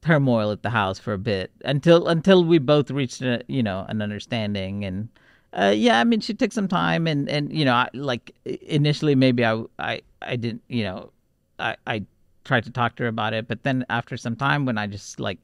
[0.06, 3.86] turmoil at the house for a bit until until we both reached a, you know
[3.90, 5.10] an understanding and
[5.54, 9.16] uh, yeah I mean she took some time and and you know I, like initially
[9.16, 11.12] maybe I I I didn't you know
[11.58, 12.06] I I
[12.44, 15.20] tried to talk to her about it but then after some time when I just
[15.20, 15.40] like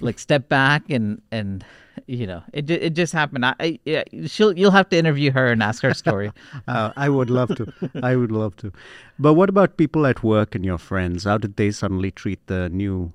[0.00, 1.64] like step back and and
[2.06, 5.46] you know it it just happened I, I yeah, she'll you'll have to interview her
[5.50, 6.30] and ask her story
[6.68, 7.72] Uh, I would love to.
[8.02, 8.70] I would love to.
[9.18, 11.24] But what about people at work and your friends?
[11.24, 13.12] How did they suddenly treat the new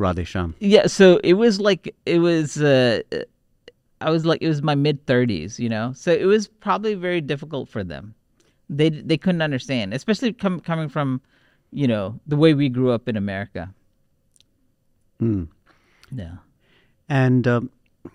[0.00, 0.54] Radheshyam?
[0.58, 3.00] Yeah, so it was like it was uh
[4.00, 5.92] I was like it was my mid 30s, you know.
[5.94, 8.14] So it was probably very difficult for them.
[8.68, 11.20] They they couldn't understand, especially com- coming from,
[11.70, 13.74] you know, the way we grew up in America.
[15.20, 15.48] Mm.
[16.10, 16.36] Yeah.
[17.08, 17.70] And um,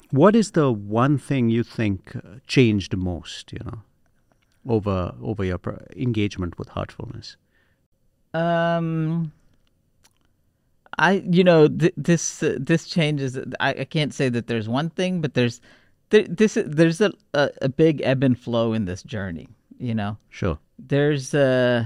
[0.09, 3.53] what is the one thing you think uh, changed most?
[3.53, 3.81] You know,
[4.67, 7.37] over over your pr- engagement with heartfulness.
[8.33, 9.31] Um
[10.99, 14.89] I you know th- this uh, this changes I, I can't say that there's one
[14.89, 15.61] thing but there's
[16.09, 19.47] there, this there's a, a a big ebb and flow in this journey,
[19.79, 20.17] you know.
[20.29, 20.57] Sure.
[20.79, 21.85] there's uh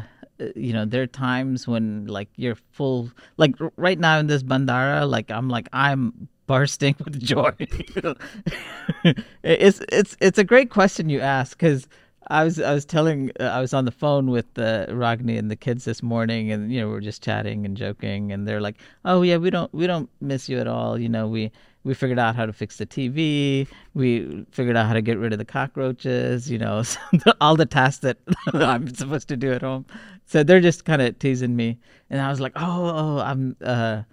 [0.56, 5.10] you know there are times when like you're full like right now in this Bhandara
[5.10, 7.52] like i'm like i'm bursting with joy
[9.44, 11.88] it's it's it's a great question you ask because
[12.30, 15.50] i was i was telling uh, i was on the phone with uh, ragni and
[15.50, 18.62] the kids this morning and you know we are just chatting and joking and they're
[18.62, 21.52] like oh yeah we don't we don't miss you at all you know we
[21.84, 23.68] we figured out how to fix the TV.
[23.94, 26.50] We figured out how to get rid of the cockroaches.
[26.50, 26.84] You know,
[27.42, 28.18] all the tasks that
[28.54, 29.86] I'm supposed to do at home.
[30.26, 34.04] So they're just kind of teasing me, and I was like, "Oh, oh I'm, uh,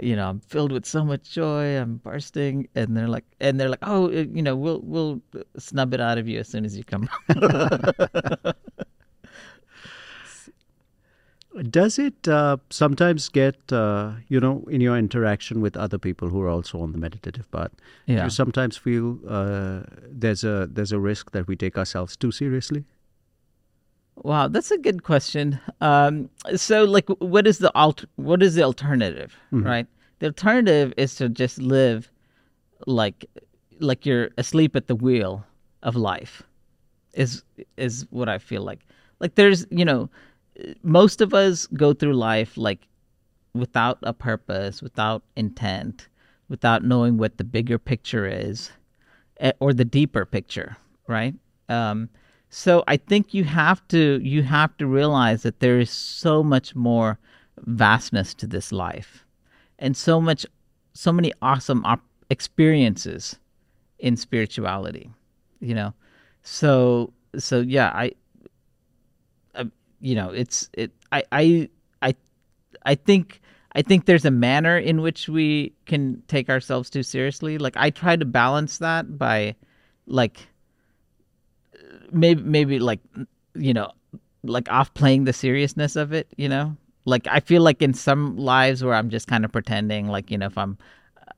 [0.00, 1.78] you know, I'm filled with so much joy.
[1.78, 5.20] I'm bursting, and they're like, and they're like, oh, uh, you know, we'll we'll
[5.58, 7.08] snub it out of you as soon as you come.
[11.70, 16.40] Does it uh, sometimes get, uh, you know, in your interaction with other people who
[16.40, 17.70] are also on the meditative path?
[18.16, 22.32] Do you sometimes feel uh, there's a there's a risk that we take ourselves too
[22.32, 22.84] seriously?
[24.16, 25.58] Wow, that's a good question.
[25.80, 28.04] Um, so, like, what is the alt?
[28.16, 29.36] What is the alternative?
[29.64, 29.86] Right.
[30.20, 32.10] The alternative is to just live
[32.86, 33.26] like
[33.80, 35.44] like you're asleep at the wheel
[35.82, 36.42] of life.
[37.14, 37.42] Is
[37.76, 38.80] is what I feel like.
[39.20, 40.08] Like, there's you know,
[40.82, 42.86] most of us go through life like
[43.54, 46.08] without a purpose, without intent,
[46.48, 48.70] without knowing what the bigger picture is
[49.40, 50.76] eh, or the deeper picture,
[51.08, 51.34] right?
[51.68, 52.08] Um,
[52.54, 56.76] so I think you have to you have to realize that there is so much
[56.76, 57.18] more
[57.66, 59.26] vastness to this life,
[59.80, 60.46] and so much,
[60.92, 63.40] so many awesome op- experiences
[63.98, 65.10] in spirituality,
[65.58, 65.94] you know.
[66.44, 68.12] So so yeah, I,
[69.56, 69.64] uh,
[70.00, 70.92] you know, it's it.
[71.10, 71.68] I I
[72.02, 72.14] I
[72.84, 73.40] I think
[73.72, 77.58] I think there's a manner in which we can take ourselves too seriously.
[77.58, 79.56] Like I try to balance that by
[80.06, 80.46] like
[82.12, 83.00] maybe maybe like
[83.54, 83.90] you know
[84.46, 86.76] like off playing the seriousness of it, you know?
[87.04, 90.38] Like I feel like in some lives where I'm just kind of pretending like, you
[90.38, 90.78] know, if I'm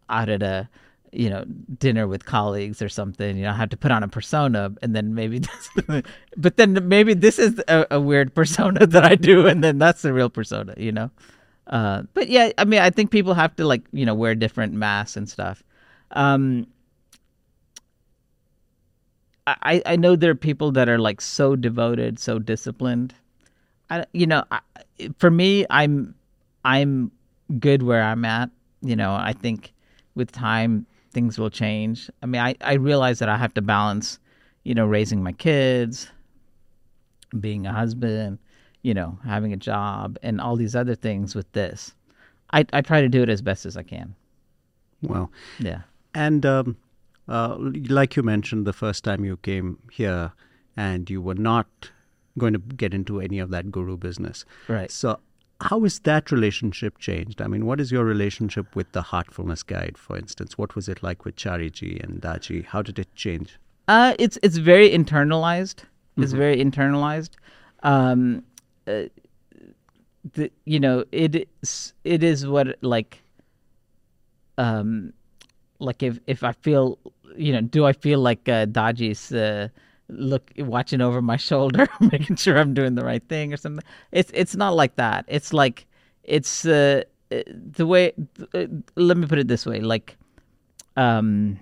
[0.08, 0.68] out at a
[1.12, 1.44] you know
[1.78, 4.94] dinner with colleagues or something you know i have to put on a persona and
[4.94, 5.40] then maybe
[6.36, 10.02] but then maybe this is a, a weird persona that i do and then that's
[10.02, 11.10] the real persona you know?
[11.68, 14.72] Uh, but yeah i mean i think people have to like you know wear different
[14.72, 15.62] masks and stuff.
[16.10, 16.66] Um,
[19.46, 23.14] I, I know there are people that are like so devoted, so disciplined.
[23.90, 24.60] I, you know, I,
[25.18, 26.14] for me, I'm
[26.64, 27.12] I'm
[27.60, 28.50] good where I'm at.
[28.82, 29.72] You know, I think
[30.16, 32.10] with time things will change.
[32.22, 34.18] I mean, I I realize that I have to balance,
[34.64, 36.08] you know, raising my kids,
[37.38, 38.38] being a husband,
[38.82, 41.94] you know, having a job, and all these other things with this.
[42.52, 44.14] I I try to do it as best as I can.
[45.02, 45.30] Well,
[45.60, 45.82] Yeah.
[46.14, 46.76] and um,
[47.28, 47.56] uh,
[47.88, 50.32] like you mentioned, the first time you came here,
[50.76, 51.90] and you were not
[52.38, 54.44] going to get into any of that guru business.
[54.68, 54.90] Right.
[54.90, 55.20] So,
[55.60, 57.40] how is that relationship changed?
[57.40, 60.58] I mean, what is your relationship with the Heartfulness Guide, for instance?
[60.58, 62.64] What was it like with Chariji and Daji?
[62.66, 63.58] How did it change?
[63.88, 65.84] Uh, it's it's very internalized.
[66.18, 67.30] It's very internalized.
[67.82, 68.42] Um,
[68.86, 69.04] uh,
[70.32, 73.22] the, you know, it is it is what like,
[74.58, 75.12] um,
[75.78, 76.98] like if if I feel,
[77.36, 79.68] you know, do I feel like uh, Daji's uh,
[80.08, 83.84] look watching over my shoulder, making sure I'm doing the right thing or something?
[84.12, 85.24] It's it's not like that.
[85.28, 85.86] It's like
[86.24, 88.12] it's uh, the way.
[88.54, 90.16] Uh, let me put it this way: like,
[90.96, 91.58] um,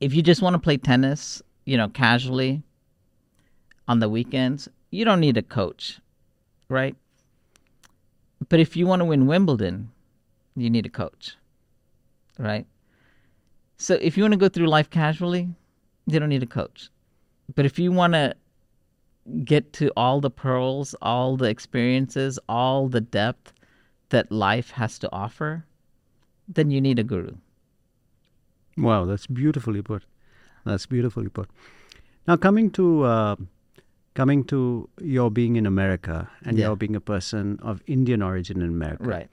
[0.00, 2.62] if you just want to play tennis, you know, casually
[3.88, 6.00] on the weekends, you don't need a coach,
[6.68, 6.96] right?
[8.48, 9.90] But if you want to win Wimbledon,
[10.54, 11.36] you need a coach,
[12.38, 12.66] right?
[13.76, 15.48] So if you want to go through life casually,
[16.06, 16.90] you don't need a coach.
[17.54, 18.34] But if you want to
[19.44, 23.52] get to all the pearls, all the experiences, all the depth
[24.10, 25.64] that life has to offer,
[26.48, 27.34] then you need a guru.
[28.78, 30.04] Wow, that's beautifully put.
[30.64, 31.48] That's beautifully put.
[32.28, 33.36] Now, coming to uh,
[34.14, 36.66] coming to your being in America and Yeah.
[36.68, 39.28] your being a person of Indian origin in America, Right.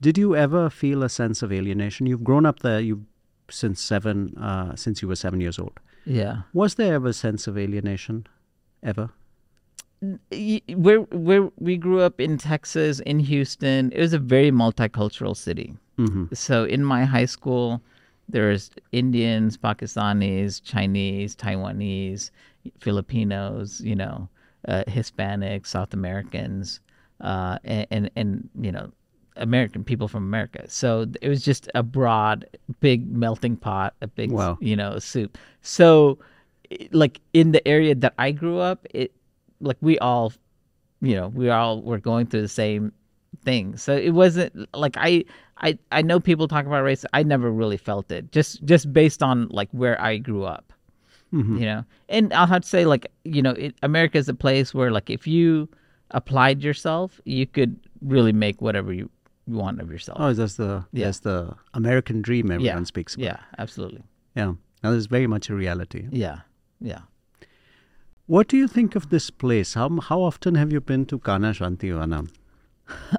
[0.00, 2.06] Did you ever feel a sense of alienation?
[2.06, 2.80] You've grown up there.
[2.80, 3.04] You
[3.50, 5.78] since seven, uh, since you were seven years old.
[6.04, 6.42] Yeah.
[6.52, 8.26] Was there ever a sense of alienation,
[8.82, 9.10] ever?
[10.74, 15.76] where where we grew up in Texas, in Houston, it was a very multicultural city.
[15.98, 16.34] Mm-hmm.
[16.34, 17.80] So in my high school,
[18.28, 22.30] there's Indians, Pakistanis, Chinese, Taiwanese,
[22.80, 24.28] Filipinos, you know,
[24.66, 26.80] uh, Hispanics, South Americans,
[27.20, 28.90] uh, and, and and you know,
[29.36, 30.64] American people from America.
[30.68, 32.46] So it was just a broad,
[32.80, 34.58] big melting pot, a big, Wow.
[34.60, 35.38] you know, soup.
[35.62, 36.18] So,
[36.90, 39.12] like in the area that I grew up, it
[39.60, 40.32] like we all,
[41.00, 42.92] you know, we all were going through the same
[43.44, 43.76] thing.
[43.76, 45.24] So it wasn't like I
[45.58, 47.04] I I know people talk about race.
[47.12, 48.32] I never really felt it.
[48.32, 50.72] Just just based on like where I grew up.
[51.32, 51.58] Mm-hmm.
[51.58, 54.74] You know, and I'll have to say like you know, it, America is a place
[54.74, 55.68] where like if you
[56.10, 59.08] applied yourself, you could really make whatever you
[59.46, 60.18] want of yourself.
[60.20, 61.06] Oh, that's the Yeah.
[61.06, 63.24] that's the American dream everyone yeah, speaks about.
[63.24, 64.02] yeah, absolutely.
[64.36, 64.54] Yeah.
[64.82, 66.08] Now, is very much a reality.
[66.10, 66.40] Yeah,
[66.80, 67.02] yeah.
[68.26, 69.74] What do you think of this place?
[69.74, 72.28] How how often have you been to Kanha Shantivanam?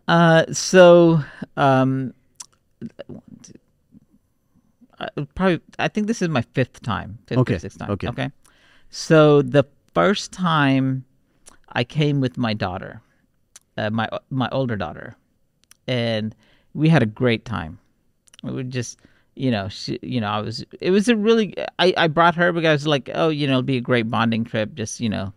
[0.08, 1.22] Uh, so,
[1.58, 2.14] um,
[5.00, 7.92] uh, probably I think this is my fifth time, fifth Okay, or sixth time.
[7.92, 8.08] okay.
[8.08, 8.32] Okay.
[8.90, 11.06] So the first time
[11.70, 13.02] I came with my daughter,
[13.78, 15.16] uh, my my older daughter,
[15.88, 16.36] and
[16.74, 17.80] we had a great time.
[18.44, 19.00] We just,
[19.36, 20.66] you know, she, you know, I was.
[20.82, 21.54] It was a really.
[21.80, 24.10] I I brought her because I was like, oh, you know, it'll be a great
[24.10, 24.74] bonding trip.
[24.76, 25.34] Just you know,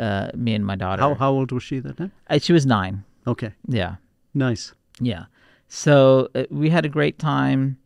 [0.00, 1.02] uh, me and my daughter.
[1.02, 2.12] How how old was she that time?
[2.30, 3.04] Uh, she was nine.
[3.26, 3.96] Okay, Yeah.
[4.34, 4.72] nice.
[5.00, 5.24] Yeah.
[5.68, 7.76] So uh, we had a great time.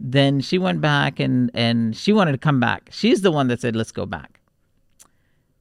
[0.00, 2.88] Then she went back and and she wanted to come back.
[2.90, 4.40] She's the one that said, "Let's go back."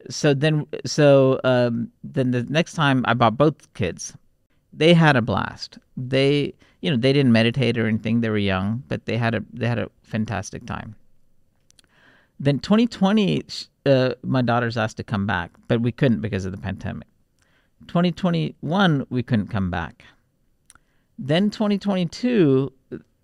[0.10, 4.14] So then, so um, then the next time I bought both kids,
[4.74, 5.78] they had a blast.
[5.96, 8.22] They, you know, they didn't meditate or anything.
[8.22, 10.96] They were young, but they had a they had a fantastic time.
[12.40, 13.46] Then 2020,
[13.86, 17.08] uh, my daughter's asked to come back, but we couldn't because of the pandemic.
[17.88, 20.04] 2021, we couldn't come back.
[21.20, 22.74] Then 2022,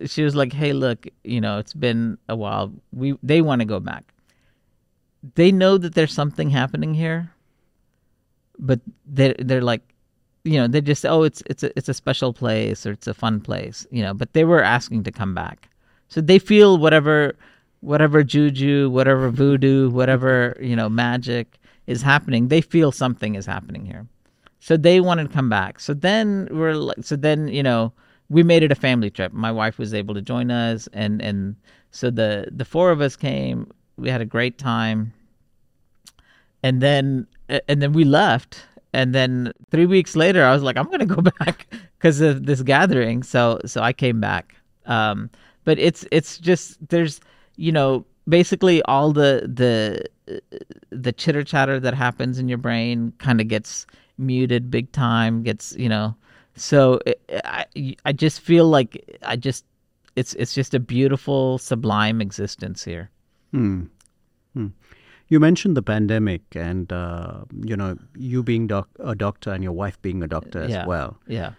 [0.06, 2.72] she was like, "Hey, look, you know, it's been a while.
[2.92, 4.14] We they want to go back.
[5.34, 7.32] They know that there's something happening here,
[8.58, 9.82] but they they're like,
[10.44, 13.14] you know, they just oh, it's it's a it's a special place or it's a
[13.14, 14.14] fun place, you know.
[14.14, 15.68] But they were asking to come back,
[16.08, 17.36] so they feel whatever
[17.80, 22.48] whatever juju, whatever voodoo, whatever you know magic is happening.
[22.48, 24.06] They feel something is happening here.
[24.60, 25.80] So they wanted to come back.
[25.80, 27.92] So then we're like, so then you know
[28.28, 29.32] we made it a family trip.
[29.32, 31.56] My wife was able to join us, and and
[31.90, 33.70] so the the four of us came.
[33.96, 35.12] We had a great time,
[36.62, 37.26] and then
[37.68, 38.64] and then we left.
[38.92, 41.66] And then three weeks later, I was like, I'm gonna go back
[41.98, 43.22] because of this gathering.
[43.22, 44.54] So so I came back.
[44.86, 45.30] Um,
[45.64, 47.20] but it's it's just there's
[47.56, 50.40] you know basically all the the
[50.90, 53.86] the chitter chatter that happens in your brain kind of gets
[54.18, 56.14] muted big time gets you know
[56.54, 57.64] so it, I,
[58.04, 59.64] I just feel like i just
[60.14, 63.10] it's it's just a beautiful sublime existence here
[65.32, 69.72] You mentioned the pandemic, and uh, you know you being doc- a doctor and your
[69.72, 71.16] wife being a doctor as yeah well.
[71.28, 71.52] yeah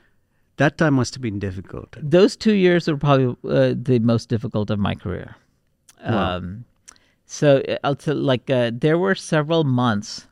[0.57, 1.95] That time must have been difficult.
[2.11, 5.35] those two years were probably uh, the most difficult of my career.
[6.03, 6.37] Wow.
[6.37, 6.65] Um,
[7.25, 10.27] so uh, I'll tell like uh, there were several months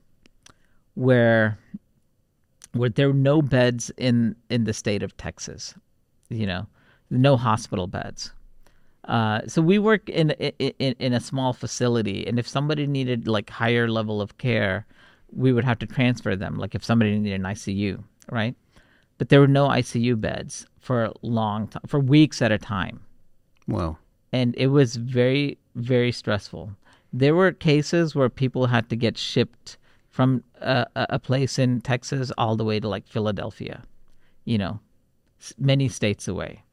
[0.96, 1.58] where
[2.74, 5.74] where there were no beds in in the state of Texas.
[6.30, 6.68] You know,
[7.10, 8.34] no hospital beds.
[9.06, 13.50] Uh, so we work in, in in a small facility, and if somebody needed like
[13.50, 14.86] higher level of care,
[15.32, 16.58] we would have to transfer them.
[16.58, 18.56] Like if somebody needed an ICU, right?
[19.18, 23.02] But there were no ICU beds for a long time, for weeks at a time
[23.68, 24.00] Well,
[24.32, 26.72] and it was very very stressful
[27.12, 29.78] there were cases where people had to get shipped
[30.10, 33.84] from a, a a place in texas all the way to like philadelphia
[34.46, 34.80] you know
[35.58, 36.64] many states away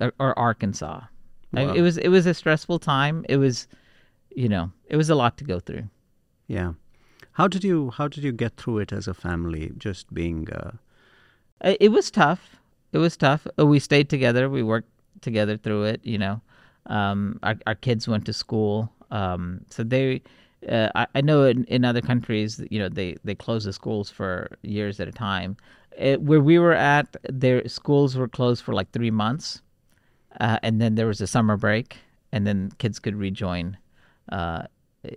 [0.00, 1.00] or, or arkansas
[1.58, 3.66] I- it was it was a stressful time it was
[4.34, 5.88] you know it was a lot to go through
[6.46, 6.72] yeah.
[7.32, 9.72] How did you how did you get through it as a family?
[9.78, 10.72] Just being uh,
[11.80, 12.56] it was tough.
[12.92, 13.46] It was tough.
[13.58, 14.48] Uh, We stayed together.
[14.50, 14.90] We worked
[15.22, 16.00] together through it.
[16.04, 16.40] You know,
[16.86, 20.20] um, our our kids went to school, um, so they.
[20.68, 24.10] Uh, I, I know in, in other countries, you know, they they close the schools
[24.10, 25.56] for years at a time.
[25.98, 29.62] Uh where we were at, their schools were closed for like three months,
[30.40, 31.98] uh, and then there was a summer break,
[32.32, 33.76] and then kids could rejoin
[34.32, 34.64] uh,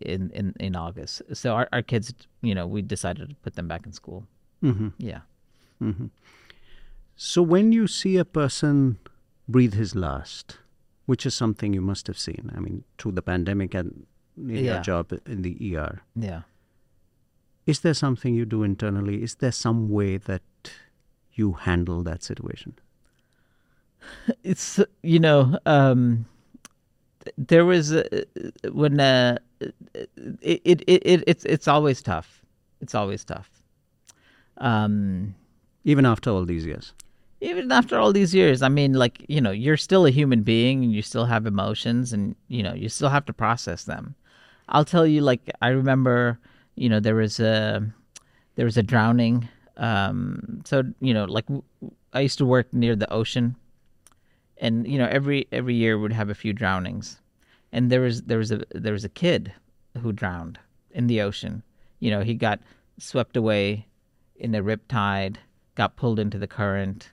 [0.02, 1.22] in in in August.
[1.34, 4.26] So our our kids, you know, we decided to put them back in school.
[4.64, 4.94] mhm.
[4.98, 5.22] Yeah.
[7.16, 8.98] So when you see a person
[9.48, 10.58] breathe his last,
[11.06, 12.52] which is something you must have seen.
[12.56, 14.06] I mean, through the pandemic and
[14.38, 16.02] in your job in the ER.
[16.16, 16.42] Yeah.
[17.66, 19.24] Is there something you do internally?
[19.24, 20.42] Is there some way that
[21.34, 22.76] you handle that situation?
[24.44, 26.26] It's you know um
[27.38, 28.04] there was a,
[28.72, 29.38] when uh
[29.94, 32.42] it, it it it it's it's always tough.
[32.82, 33.50] It's always tough.
[34.58, 35.36] Um
[35.84, 36.94] Even after all these years.
[37.40, 40.84] even after all these years i mean like you know you're still a human being
[40.84, 44.16] and you still have emotions and you know you still have to process them.
[44.70, 46.40] I'll tell you like i remember
[46.76, 47.86] you know there was a
[48.56, 51.46] there was a drowning um so you know like
[52.14, 53.56] I used to work near the ocean
[54.60, 57.20] and you know every every year would have a few drownings.
[57.72, 59.54] And there was there was a there was a kid
[60.02, 60.60] who drowned
[60.92, 61.64] in the ocean.
[62.00, 62.60] You know he got
[63.00, 63.88] swept away
[64.36, 65.40] in a rip tide
[65.76, 67.12] got pulled into the current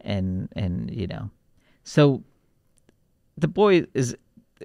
[0.00, 1.30] and and you know.
[1.84, 2.22] So
[3.36, 4.16] the boy is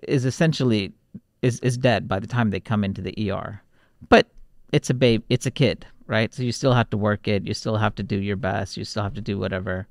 [0.04, 0.94] is essentially
[1.42, 3.62] is is dead by the time they come into the ER
[4.10, 4.28] but
[4.72, 6.34] it's a babe it's a kid right?
[6.34, 7.46] So you still have to work it.
[7.46, 8.78] You still have to do your best.
[8.78, 9.88] You still have to do whatever.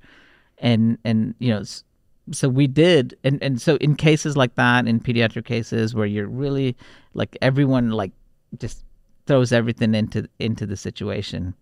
[0.57, 1.63] And and you know
[2.31, 6.27] so we did, and and so in cases like that, in pediatric cases where you're
[6.27, 6.75] really
[7.13, 8.11] like everyone like
[8.59, 8.83] just
[9.25, 11.53] throws everything into into the situation,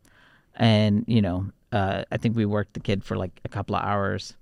[0.56, 3.84] and you know, uh, I think we worked the kid for like a couple of
[3.84, 4.36] hours,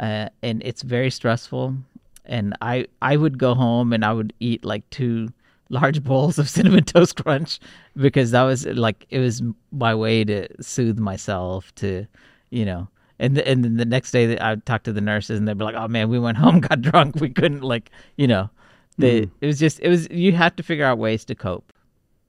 [0.00, 1.76] uh, and it's very stressful.
[2.24, 5.32] And I I would go home and I would eat like two
[5.70, 7.58] large bowls of cinnamon toast crunch
[7.96, 9.42] because that was like it was
[9.72, 12.06] my way to soothe myself to
[12.50, 12.88] you know
[13.20, 15.64] and the, and then the next day I talked to the nurses and they'd be
[15.64, 18.50] like oh man we went home got drunk we couldn't like you know
[18.98, 19.30] they Mm.
[19.40, 21.72] it was just it was you have to figure out ways to cope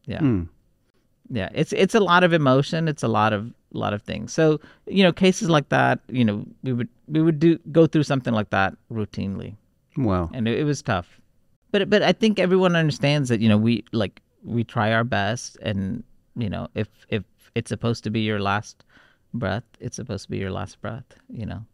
[0.06, 0.48] yeah Mm.
[1.30, 4.34] yeah it's it's a lot of emotion it's a lot of a lot of things
[4.34, 8.04] so you know cases like that you know we would we would do go through
[8.04, 9.56] something like that routinely
[9.98, 10.30] Wow.
[10.34, 11.20] and it, it was tough.
[11.72, 15.58] But but I think everyone understands that you know we like we try our best,
[15.62, 16.04] and
[16.36, 17.24] you know if if
[17.54, 18.86] it's supposed to be your last
[19.34, 21.16] breath, it's supposed to be your last breath.
[21.30, 21.66] You know,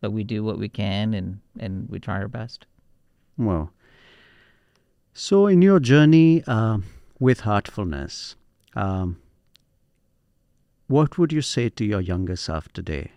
[0.00, 2.66] but we do what we can, and and we try our best.
[3.36, 3.72] Well,
[5.12, 6.84] So, in your journey um
[7.18, 8.36] with heartfulness,
[8.74, 9.16] um,
[10.86, 13.12] what would you say to your younger self today?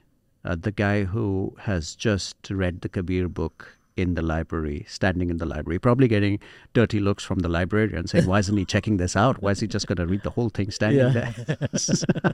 [0.45, 5.37] Uh, the guy who has just read the Kabir book in the library, standing in
[5.37, 6.39] the library, probably getting
[6.73, 9.41] dirty looks from the librarian saying, Why isn't he checking this out?
[9.41, 11.31] Why is he just going to read the whole thing standing Yeah.
[11.33, 12.33] there?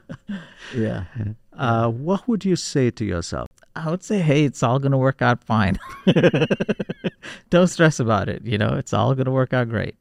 [0.74, 1.04] Yeah,
[1.56, 3.48] uh, what would you say to yourself?
[3.74, 5.78] I would say, hey, it's all gonna work out fine.
[7.50, 8.44] Don't stress about it.
[8.44, 9.96] You know, it's all gonna work out great.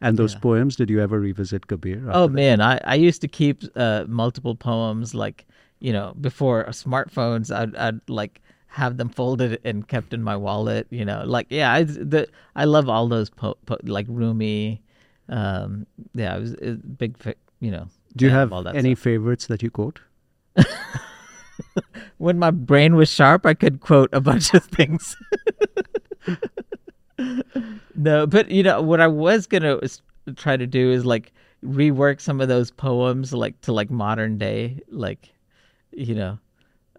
[0.00, 0.40] And those Yeah.
[0.40, 2.08] poems, did you ever revisit Kabir?
[2.10, 2.32] Oh that?
[2.32, 5.46] man, I, I used to keep uh, multiple poems like
[5.80, 7.54] you know before smartphones.
[7.54, 8.40] I'd I'd like
[8.70, 10.86] have them folded and kept in my wallet.
[10.90, 14.82] You know, like yeah, I the I love all those po- po- like Rumi.
[15.28, 17.86] Um, yeah, I was a big fa- you know.
[18.16, 19.04] Do you have all that any stuff.
[19.04, 20.00] favorites that you quote?
[22.18, 25.16] When my brain was sharp, I could quote a bunch of things.
[27.94, 29.78] no, but you know what I was gonna
[30.36, 31.32] try to do is like
[31.64, 35.32] rework some of those poems like to like modern day, like
[35.92, 36.38] you know,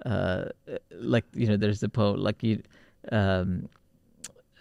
[0.06, 0.45] uh,
[0.91, 2.62] like you know, there's the poem like you,
[3.12, 3.68] um,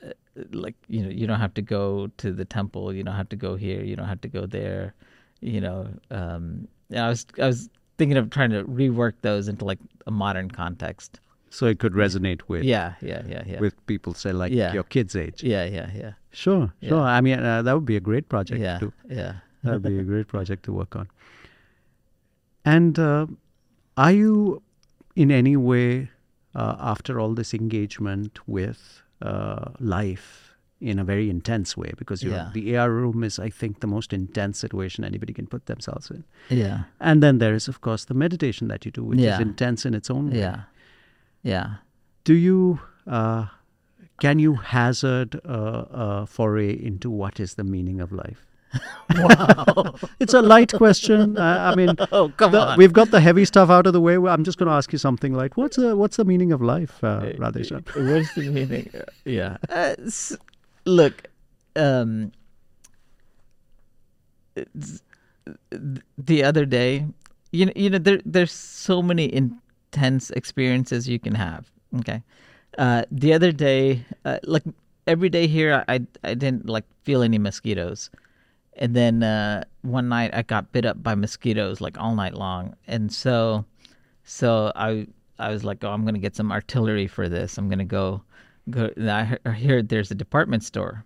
[0.04, 0.12] uh,
[0.52, 3.36] like you know, you don't have to go to the temple, you don't have to
[3.36, 4.94] go here, you don't have to go there,
[5.40, 5.88] you know.
[6.10, 7.68] Um, yeah, I was I was
[7.98, 11.20] thinking of trying to rework those into like a modern context.
[11.52, 13.58] So it could resonate with Yeah, yeah, yeah, yeah.
[13.60, 14.72] with people, say like Yeah.
[14.72, 15.42] your kids' age.
[15.42, 16.90] yeah, yeah, yeah, Sure, Yeah.
[16.90, 17.00] sure.
[17.02, 19.34] I mean, uh, that would be a great project yeah, to yeah.
[19.64, 21.08] that would be a great project to work on.
[22.64, 23.26] And uh,
[23.96, 24.62] are you
[25.16, 26.10] in any way,
[26.54, 32.32] uh, after all this engagement with uh, life in a very intense way, because you're,
[32.32, 32.50] Yeah.
[32.54, 36.24] the AR room is, I think, the most intense situation anybody can put themselves in.
[36.48, 39.84] Yeah, And then there is, of course, the meditation that you do, which is intense
[39.84, 40.38] in its own way.
[40.38, 40.60] yeah,
[41.42, 41.66] yeah.
[42.24, 43.46] Do you, uh,
[44.20, 45.86] can you hazard a,
[46.22, 48.46] a foray into what is the meaning of life?
[49.16, 49.94] Wow.
[50.20, 51.36] It's a light question.
[51.36, 52.78] Uh, I mean, oh, come the- on.
[52.78, 54.14] we've got the heavy stuff out of the way.
[54.14, 57.02] I'm just going to ask you something like, what's the what's the meaning of life,
[57.02, 57.82] uh, Radheshyam?
[58.12, 58.88] What's the meaning?
[59.24, 59.56] Yeah.
[59.68, 60.36] Uh, s-
[60.84, 61.24] look,
[61.74, 62.30] um,
[66.18, 67.06] the other day,
[67.52, 71.70] you know, you know, there there's so many intense experiences you can have.
[71.98, 72.22] Okay.
[72.78, 74.62] Uh, the other day, uh, like
[75.06, 78.10] every day here, I I didn't like feel any mosquitoes,
[78.74, 82.74] and then uh, one night I got bit up by mosquitoes like all night long,
[82.86, 83.64] and so
[84.24, 85.06] so I
[85.38, 87.58] I was like, oh, I'm gonna get some artillery for this.
[87.58, 88.22] I'm gonna go
[88.70, 88.90] go.
[88.96, 91.04] and I he- I heard there's a department store,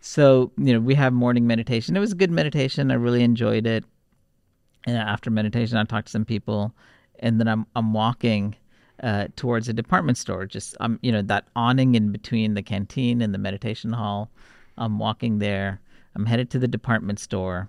[0.00, 1.96] so you know we have morning meditation.
[1.96, 2.90] It was a good meditation.
[2.90, 3.84] I really enjoyed it.
[4.84, 6.74] And after meditation, I talked to some people,
[7.20, 8.56] and then I'm I'm walking
[9.02, 10.46] uh, towards a department store.
[10.46, 14.30] Just I'm you know that awning in between the canteen and the meditation hall.
[14.78, 15.80] I'm walking there.
[16.14, 17.68] I'm headed to the department store,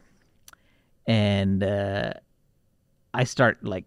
[1.08, 2.14] and uh,
[3.14, 3.86] I start like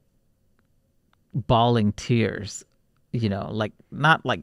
[1.35, 2.65] bawling tears.
[3.13, 4.43] You know, like not like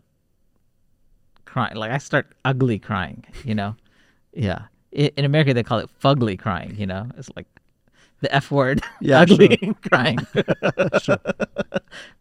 [1.46, 1.76] crying.
[1.76, 3.26] Like I start ugly crying.
[3.44, 3.76] You know,
[4.34, 4.64] yeah.
[4.92, 6.76] In America, they call it fugly crying.
[6.78, 7.48] You know, it's like
[8.22, 9.58] the F word, Yeah, ugly
[9.90, 10.20] crying.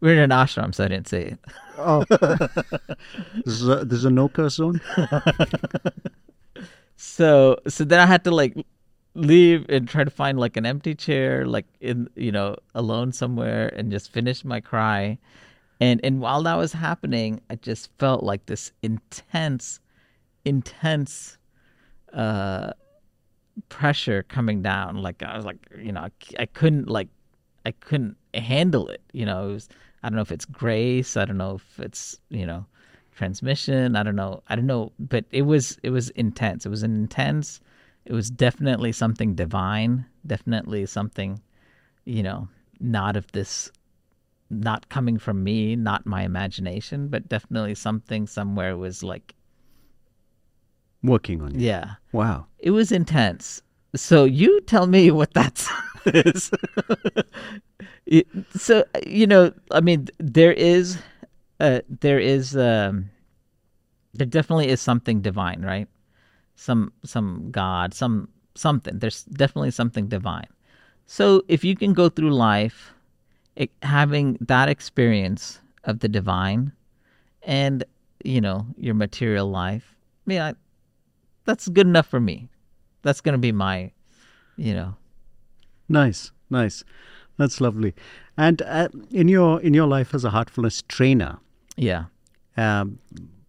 [0.01, 1.39] We're in an ashram, so I didn't say it.
[1.77, 4.81] Oh, this is a, this is a no curse zone.
[7.03, 8.55] So so then I had to like
[9.13, 13.67] leave and try to find like an empty chair, like in you know alone somewhere,
[13.75, 15.19] and just finish my cry.
[15.81, 19.81] And and while that was happening, I just felt like this intense,
[20.45, 21.37] intense
[22.13, 22.71] uh
[23.67, 25.01] pressure coming down.
[25.01, 27.09] Like I was like you know I, I couldn't like
[27.65, 29.01] I couldn't handle it.
[29.11, 29.69] You know it was
[30.03, 31.17] I don't know if it's grace.
[31.17, 32.65] I don't know if it's you know
[33.15, 33.95] transmission.
[33.95, 34.43] I don't know.
[34.47, 36.65] I don't know, but it was it was intense.
[36.65, 37.59] It was an intense.
[38.05, 40.05] It was definitely something divine.
[40.27, 41.41] Definitely something,
[42.05, 42.47] you know,
[42.79, 43.71] not of this,
[44.49, 49.33] not coming from me, not my imagination, but definitely something somewhere was like,
[51.01, 51.65] Working on you.
[51.67, 52.47] yeah, Wow.
[52.59, 53.61] it was intense.
[53.95, 55.65] So you tell me what that
[56.05, 56.51] is.
[58.55, 60.97] So you know, I mean, there is,
[61.63, 63.09] uh, there is, um,
[64.13, 65.87] there definitely is something divine, right?
[66.55, 68.99] Some some God, some something.
[68.99, 70.47] There's definitely something divine.
[71.07, 72.93] So if you can go through life,
[73.55, 76.71] it, having that experience of the divine,
[77.41, 77.83] and
[78.23, 80.53] you know your material life, I mean, I,
[81.45, 82.49] that's good enough for me.
[83.01, 83.91] That's gonna be my,
[84.57, 84.95] you know,
[85.89, 86.83] Nice, nice.
[87.37, 87.93] That's lovely.
[88.37, 91.39] And uh, in your in your life as a heartfulness trainer,
[91.77, 92.05] yeah.
[92.57, 92.99] um,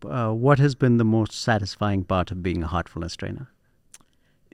[0.09, 3.49] uh, what has been the most satisfying part of being a heartfulness trainer?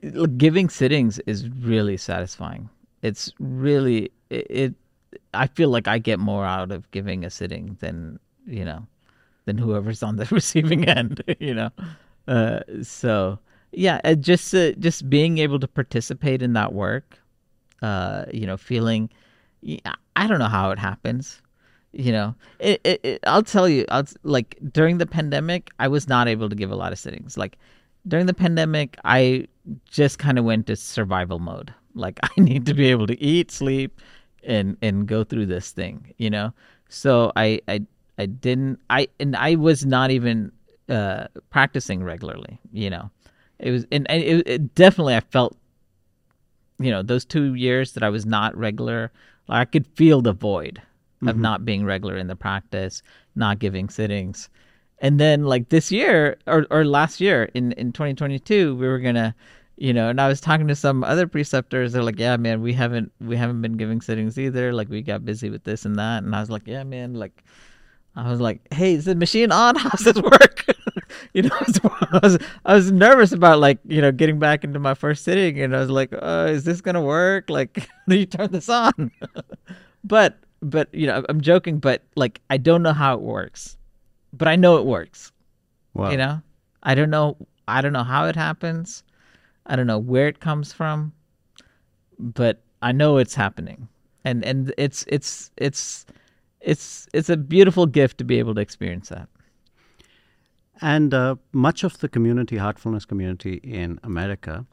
[0.03, 2.69] Look, giving sittings is really satisfying.
[3.01, 4.75] It's really it, it.
[5.33, 8.87] I feel like I get more out of giving a sitting than you know,
[9.45, 11.23] than whoever's on the receiving end.
[11.39, 11.69] You know,
[12.27, 13.39] uh, so
[13.71, 17.19] yeah, uh, just uh, just being able to participate in that work,
[17.81, 19.09] uh, you know, feeling.
[20.15, 21.41] I don't know how it happens.
[21.93, 23.85] You know, it, it, it, I'll tell you.
[23.89, 27.37] I'll like during the pandemic, I was not able to give a lot of sittings.
[27.37, 27.57] Like
[28.07, 29.47] during the pandemic, I
[29.89, 31.73] just kind of went to survival mode.
[31.93, 33.99] Like I need to be able to eat, sleep,
[34.43, 36.13] and and go through this thing.
[36.17, 36.53] You know,
[36.87, 37.81] so I I
[38.17, 40.53] I didn't I and I was not even
[40.87, 42.57] uh practicing regularly.
[42.71, 43.11] You know,
[43.59, 45.57] it was and, and it, it definitely I felt
[46.79, 49.11] you know those two years that I was not regular,
[49.49, 50.81] I could feel the void
[51.27, 53.03] of not being regular in the practice,
[53.35, 54.49] not giving sittings,
[54.99, 59.35] and then like this year or or last year in in 2022, we were gonna.
[59.77, 61.93] You know, and I was talking to some other preceptors.
[61.93, 64.71] They're like, "Yeah, man, we haven't we haven't been giving sittings either.
[64.71, 67.43] Like, we got busy with this and that." And I was like, "Yeah, man, like,
[68.15, 69.75] I was like, "Hey, is the machine on?
[69.77, 70.65] How's this work?"
[71.33, 71.57] you know,
[72.11, 75.59] I was I was nervous about like you know getting back into my first sitting,
[75.61, 77.49] and I was like, uh, "Is this gonna work?
[77.49, 79.11] Like, do you turn this on?"
[80.03, 83.77] but but you know, I'm joking, but like I don't know how it works,
[84.33, 85.31] but I know it works.
[85.93, 86.11] Wow.
[86.11, 86.41] You know,
[86.83, 87.37] I don't know
[87.67, 89.03] I don't know how it happens,
[89.65, 91.13] I don't know where it comes from,
[92.19, 93.87] but I know it's happening,
[94.23, 96.05] and and it's it's it's
[96.59, 99.27] it's it's a beautiful gift to be able to experience that.
[100.83, 104.65] And uh, much of the community, heartfulness community in America,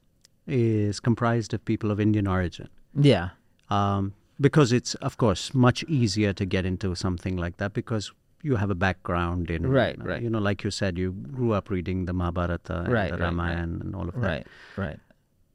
[0.46, 2.68] is comprised of people of Indian origin.
[2.94, 3.30] Yeah.
[3.68, 8.12] Um, because it's, of course, much easier to get into something like that because
[8.42, 10.22] you have a background in, Right, right.
[10.22, 13.20] You know, like you said, you grew up reading the Mahabharata and Right, the right,
[13.20, 13.26] right.
[13.26, 14.20] Ramayana and all of that.
[14.22, 14.46] Right.
[14.76, 15.00] Right.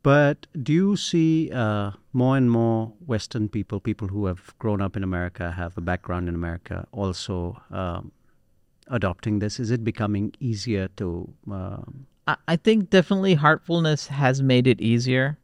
[0.03, 4.97] But do you see uh, more and more Western people, people who have grown up
[4.97, 8.11] in America, have a background in America, also um,
[8.87, 9.61] adopting this?
[9.61, 11.33] Is it becoming easier to?
[11.49, 15.37] Um, I, I think definitely heartfulness has made it easier.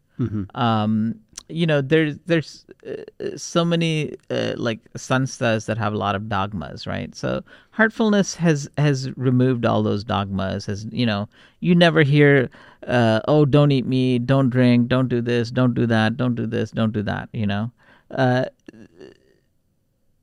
[0.56, 1.16] Um,
[1.48, 6.30] you know, there's there's uh, so many uh, like sanstas that have a lot of
[6.30, 7.16] dogmas, right?
[7.16, 10.66] So heartfulness has has removed all those dogmas.
[10.68, 11.28] Has you know,
[11.60, 12.50] you never hear,
[12.88, 16.46] uh, oh, don't eat meat, don't drink, don't do this, don't do that, don't do
[16.46, 17.30] this, don't do that.
[17.34, 17.72] You know,
[18.12, 18.46] uh,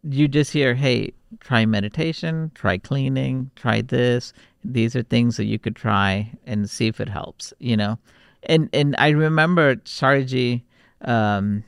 [0.08, 4.32] you just hear, hey, try meditation, try cleaning, try this.
[4.64, 7.98] These are things that you could try and see if it helps, you know.
[8.42, 10.62] And and I remember Chariji
[11.02, 11.64] um,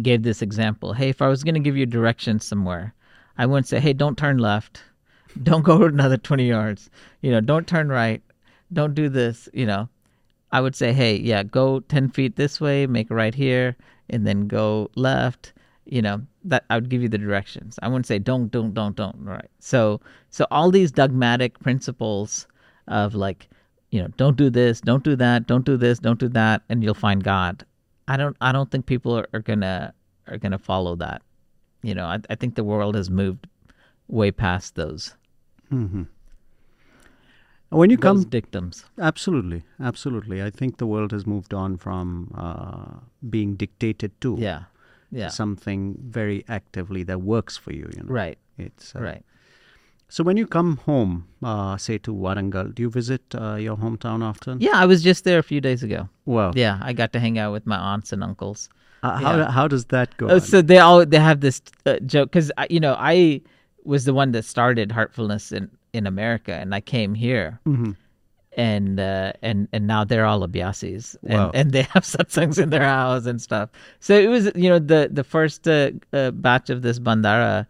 [0.00, 0.92] gave this example.
[0.92, 2.94] Hey, if I was going to give you directions somewhere,
[3.36, 4.82] I wouldn't say, hey, don't turn left,
[5.42, 8.22] don't go another 20 yards, you know, don't turn right,
[8.72, 9.88] don't do this, you know.
[10.50, 13.74] I would say, hey, yeah, go 10 feet this way, make a right here,
[14.10, 15.54] and then go left.
[15.86, 17.76] You know, that I would give you the directions.
[17.82, 19.16] I wouldn't say don't, don't, don't, don't.
[19.18, 19.50] Right.
[19.58, 20.00] So,
[20.30, 22.46] so all these dogmatic principles
[22.86, 23.48] of like,
[23.92, 26.82] you know, don't do this, don't do that, don't do this, don't do that, and
[26.82, 27.64] you'll find God.
[28.08, 29.94] I don't, I don't think people are, are gonna
[30.26, 31.22] are gonna follow that.
[31.82, 33.46] You know, I, I think the world has moved
[34.08, 35.14] way past those
[37.70, 38.84] when you those come, dictums.
[38.98, 40.42] absolutely, absolutely.
[40.42, 44.64] I think the world has moved on from uh, being dictated to Yeah.
[45.10, 45.28] Yeah.
[45.28, 47.88] something very actively that works for you.
[47.96, 48.38] You know, Right.
[48.58, 49.24] It's uh, Right.
[50.12, 54.22] So when you come home, uh, say to Warangal, do you visit uh, your hometown
[54.22, 54.60] often?
[54.60, 56.06] Yeah, I was just there a few days ago.
[56.26, 58.68] Well, Yeah, I got to hang out with my aunts and uncles.
[59.02, 59.50] uh, how yeah.
[59.50, 60.28] how does that go?
[60.28, 63.40] Oh, so they all they have this uh, joke because you know I
[63.84, 67.58] was the one that started heartfulness in in America, and I came here.
[67.66, 67.92] Mm-hmm.
[68.58, 71.50] And uh, and and now they're all Abhyasis, and, Wow.
[71.54, 73.70] and they have satsangs in their house and stuff.
[74.00, 77.66] So it was, you know, the the first uh, uh, batch of this Bhandara.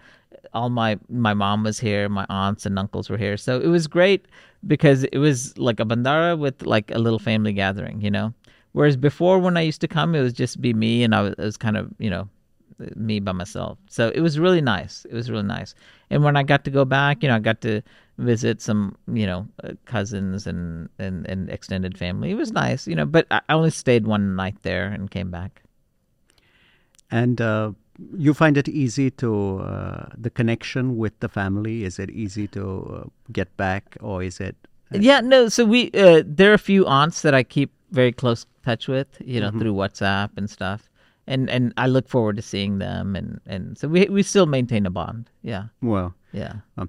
[0.54, 3.86] All my my mom was here, my aunts and uncles were here, so it was
[3.86, 4.26] great
[4.66, 8.34] because it was like a Bhandara with like a little family gathering, you know.
[8.72, 11.34] Whereas before, when I used to come, it was just be me, and I was,
[11.36, 12.28] was kind of, you know,
[12.96, 13.78] me by myself.
[13.88, 15.04] So it was really nice.
[15.10, 15.74] It was really nice.
[16.10, 17.82] And when I got to go back, you know, I got to
[18.18, 22.30] visit some, you know, uh, cousins and, and, and extended family.
[22.30, 25.62] It was nice, you know, but I only stayed one night there and came back.
[27.10, 27.72] And uh,
[28.16, 31.84] you find it easy to uh, the connection with the family.
[31.84, 34.56] Is it easy to uh, get back, or is it?
[34.90, 35.48] Yeah, no.
[35.48, 39.08] So we uh, there are a few aunts that I keep very close touch with,
[39.24, 40.88] you know, through WhatsApp and stuff.
[41.26, 44.86] And and I look forward to seeing them and and so we we still maintain
[44.86, 45.30] a bond.
[45.42, 45.64] Yeah.
[45.80, 46.54] Well, Yeah.
[46.78, 46.88] um,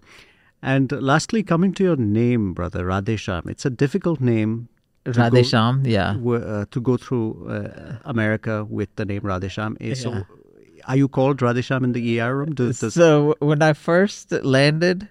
[0.62, 4.68] and lastly, coming to your name, brother Radheshyam, it's a difficult name.
[5.06, 5.20] to go-
[5.86, 6.14] yeah.
[6.14, 9.76] w- uh, to go through uh, America with the name Radheshyam.
[9.82, 10.24] Eh, So, Yeah.
[10.88, 12.54] Are you called Radheshyam in the ER room?
[12.56, 15.08] Does, does, So when I first landed,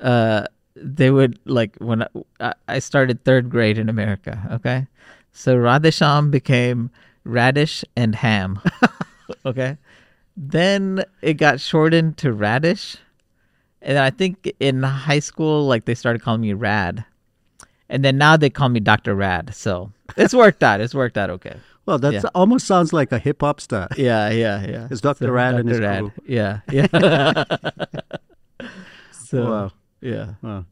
[0.00, 2.02] uh, they would like when
[2.40, 4.40] I, I- started third grade in America.
[4.52, 4.86] Okay,
[5.32, 6.90] so Radheshyam became
[7.24, 8.60] radish and ham.
[9.46, 9.76] okay,
[10.36, 12.96] then it got shortened to radish,
[13.82, 17.04] and I think in high school, like they started calling me Rad,
[17.88, 19.54] and then now they call me Doctor Rad.
[19.54, 20.80] So it's worked out.
[20.80, 21.56] It's worked out okay.
[21.86, 22.22] Well, that yeah.
[22.34, 23.88] almost sounds like a hip hop star.
[23.96, 24.88] Yeah, yeah, yeah.
[24.90, 25.32] It's Dr.
[25.32, 26.10] Rad and his Dr.
[26.10, 26.12] crew.
[26.26, 26.86] Yeah, yeah.
[29.12, 29.70] so Wow.
[30.00, 30.34] yeah.
[30.42, 30.66] Wow.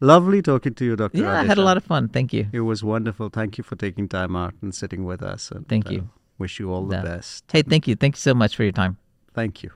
[0.00, 1.18] Lovely talking to you, Dr.
[1.18, 2.08] Yeah, I had a lot of fun.
[2.08, 2.46] Thank you.
[2.52, 3.30] It was wonderful.
[3.30, 5.50] Thank you for taking time out and sitting with us.
[5.50, 6.10] And, Thank uh, you.
[6.38, 7.02] wish you all the Yeah.
[7.02, 7.44] best.
[7.50, 7.94] Hey, thank you.
[7.96, 8.98] Thank you so much for your time.
[9.32, 9.70] Thank you.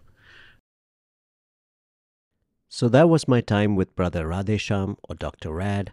[2.68, 5.50] So that was my time with Brother Radheshyam or Dr.
[5.52, 5.92] Rad.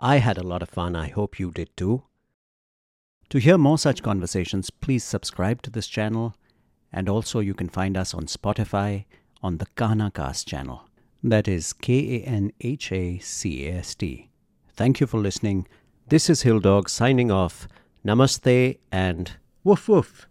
[0.00, 0.96] I had a lot of fun.
[0.96, 2.02] I hope you did too.
[3.30, 6.34] To hear more such conversations, please subscribe to this channel.
[6.92, 9.04] And also, you can find us on Spotify
[9.42, 10.88] on the Kanha Cast channel.
[11.24, 14.30] That is K A N H A C A S T.
[14.74, 15.66] Thank you for listening.
[16.08, 17.66] This is Hill Dog signing off.
[18.04, 19.32] Namaste and
[19.64, 20.28] woof woof.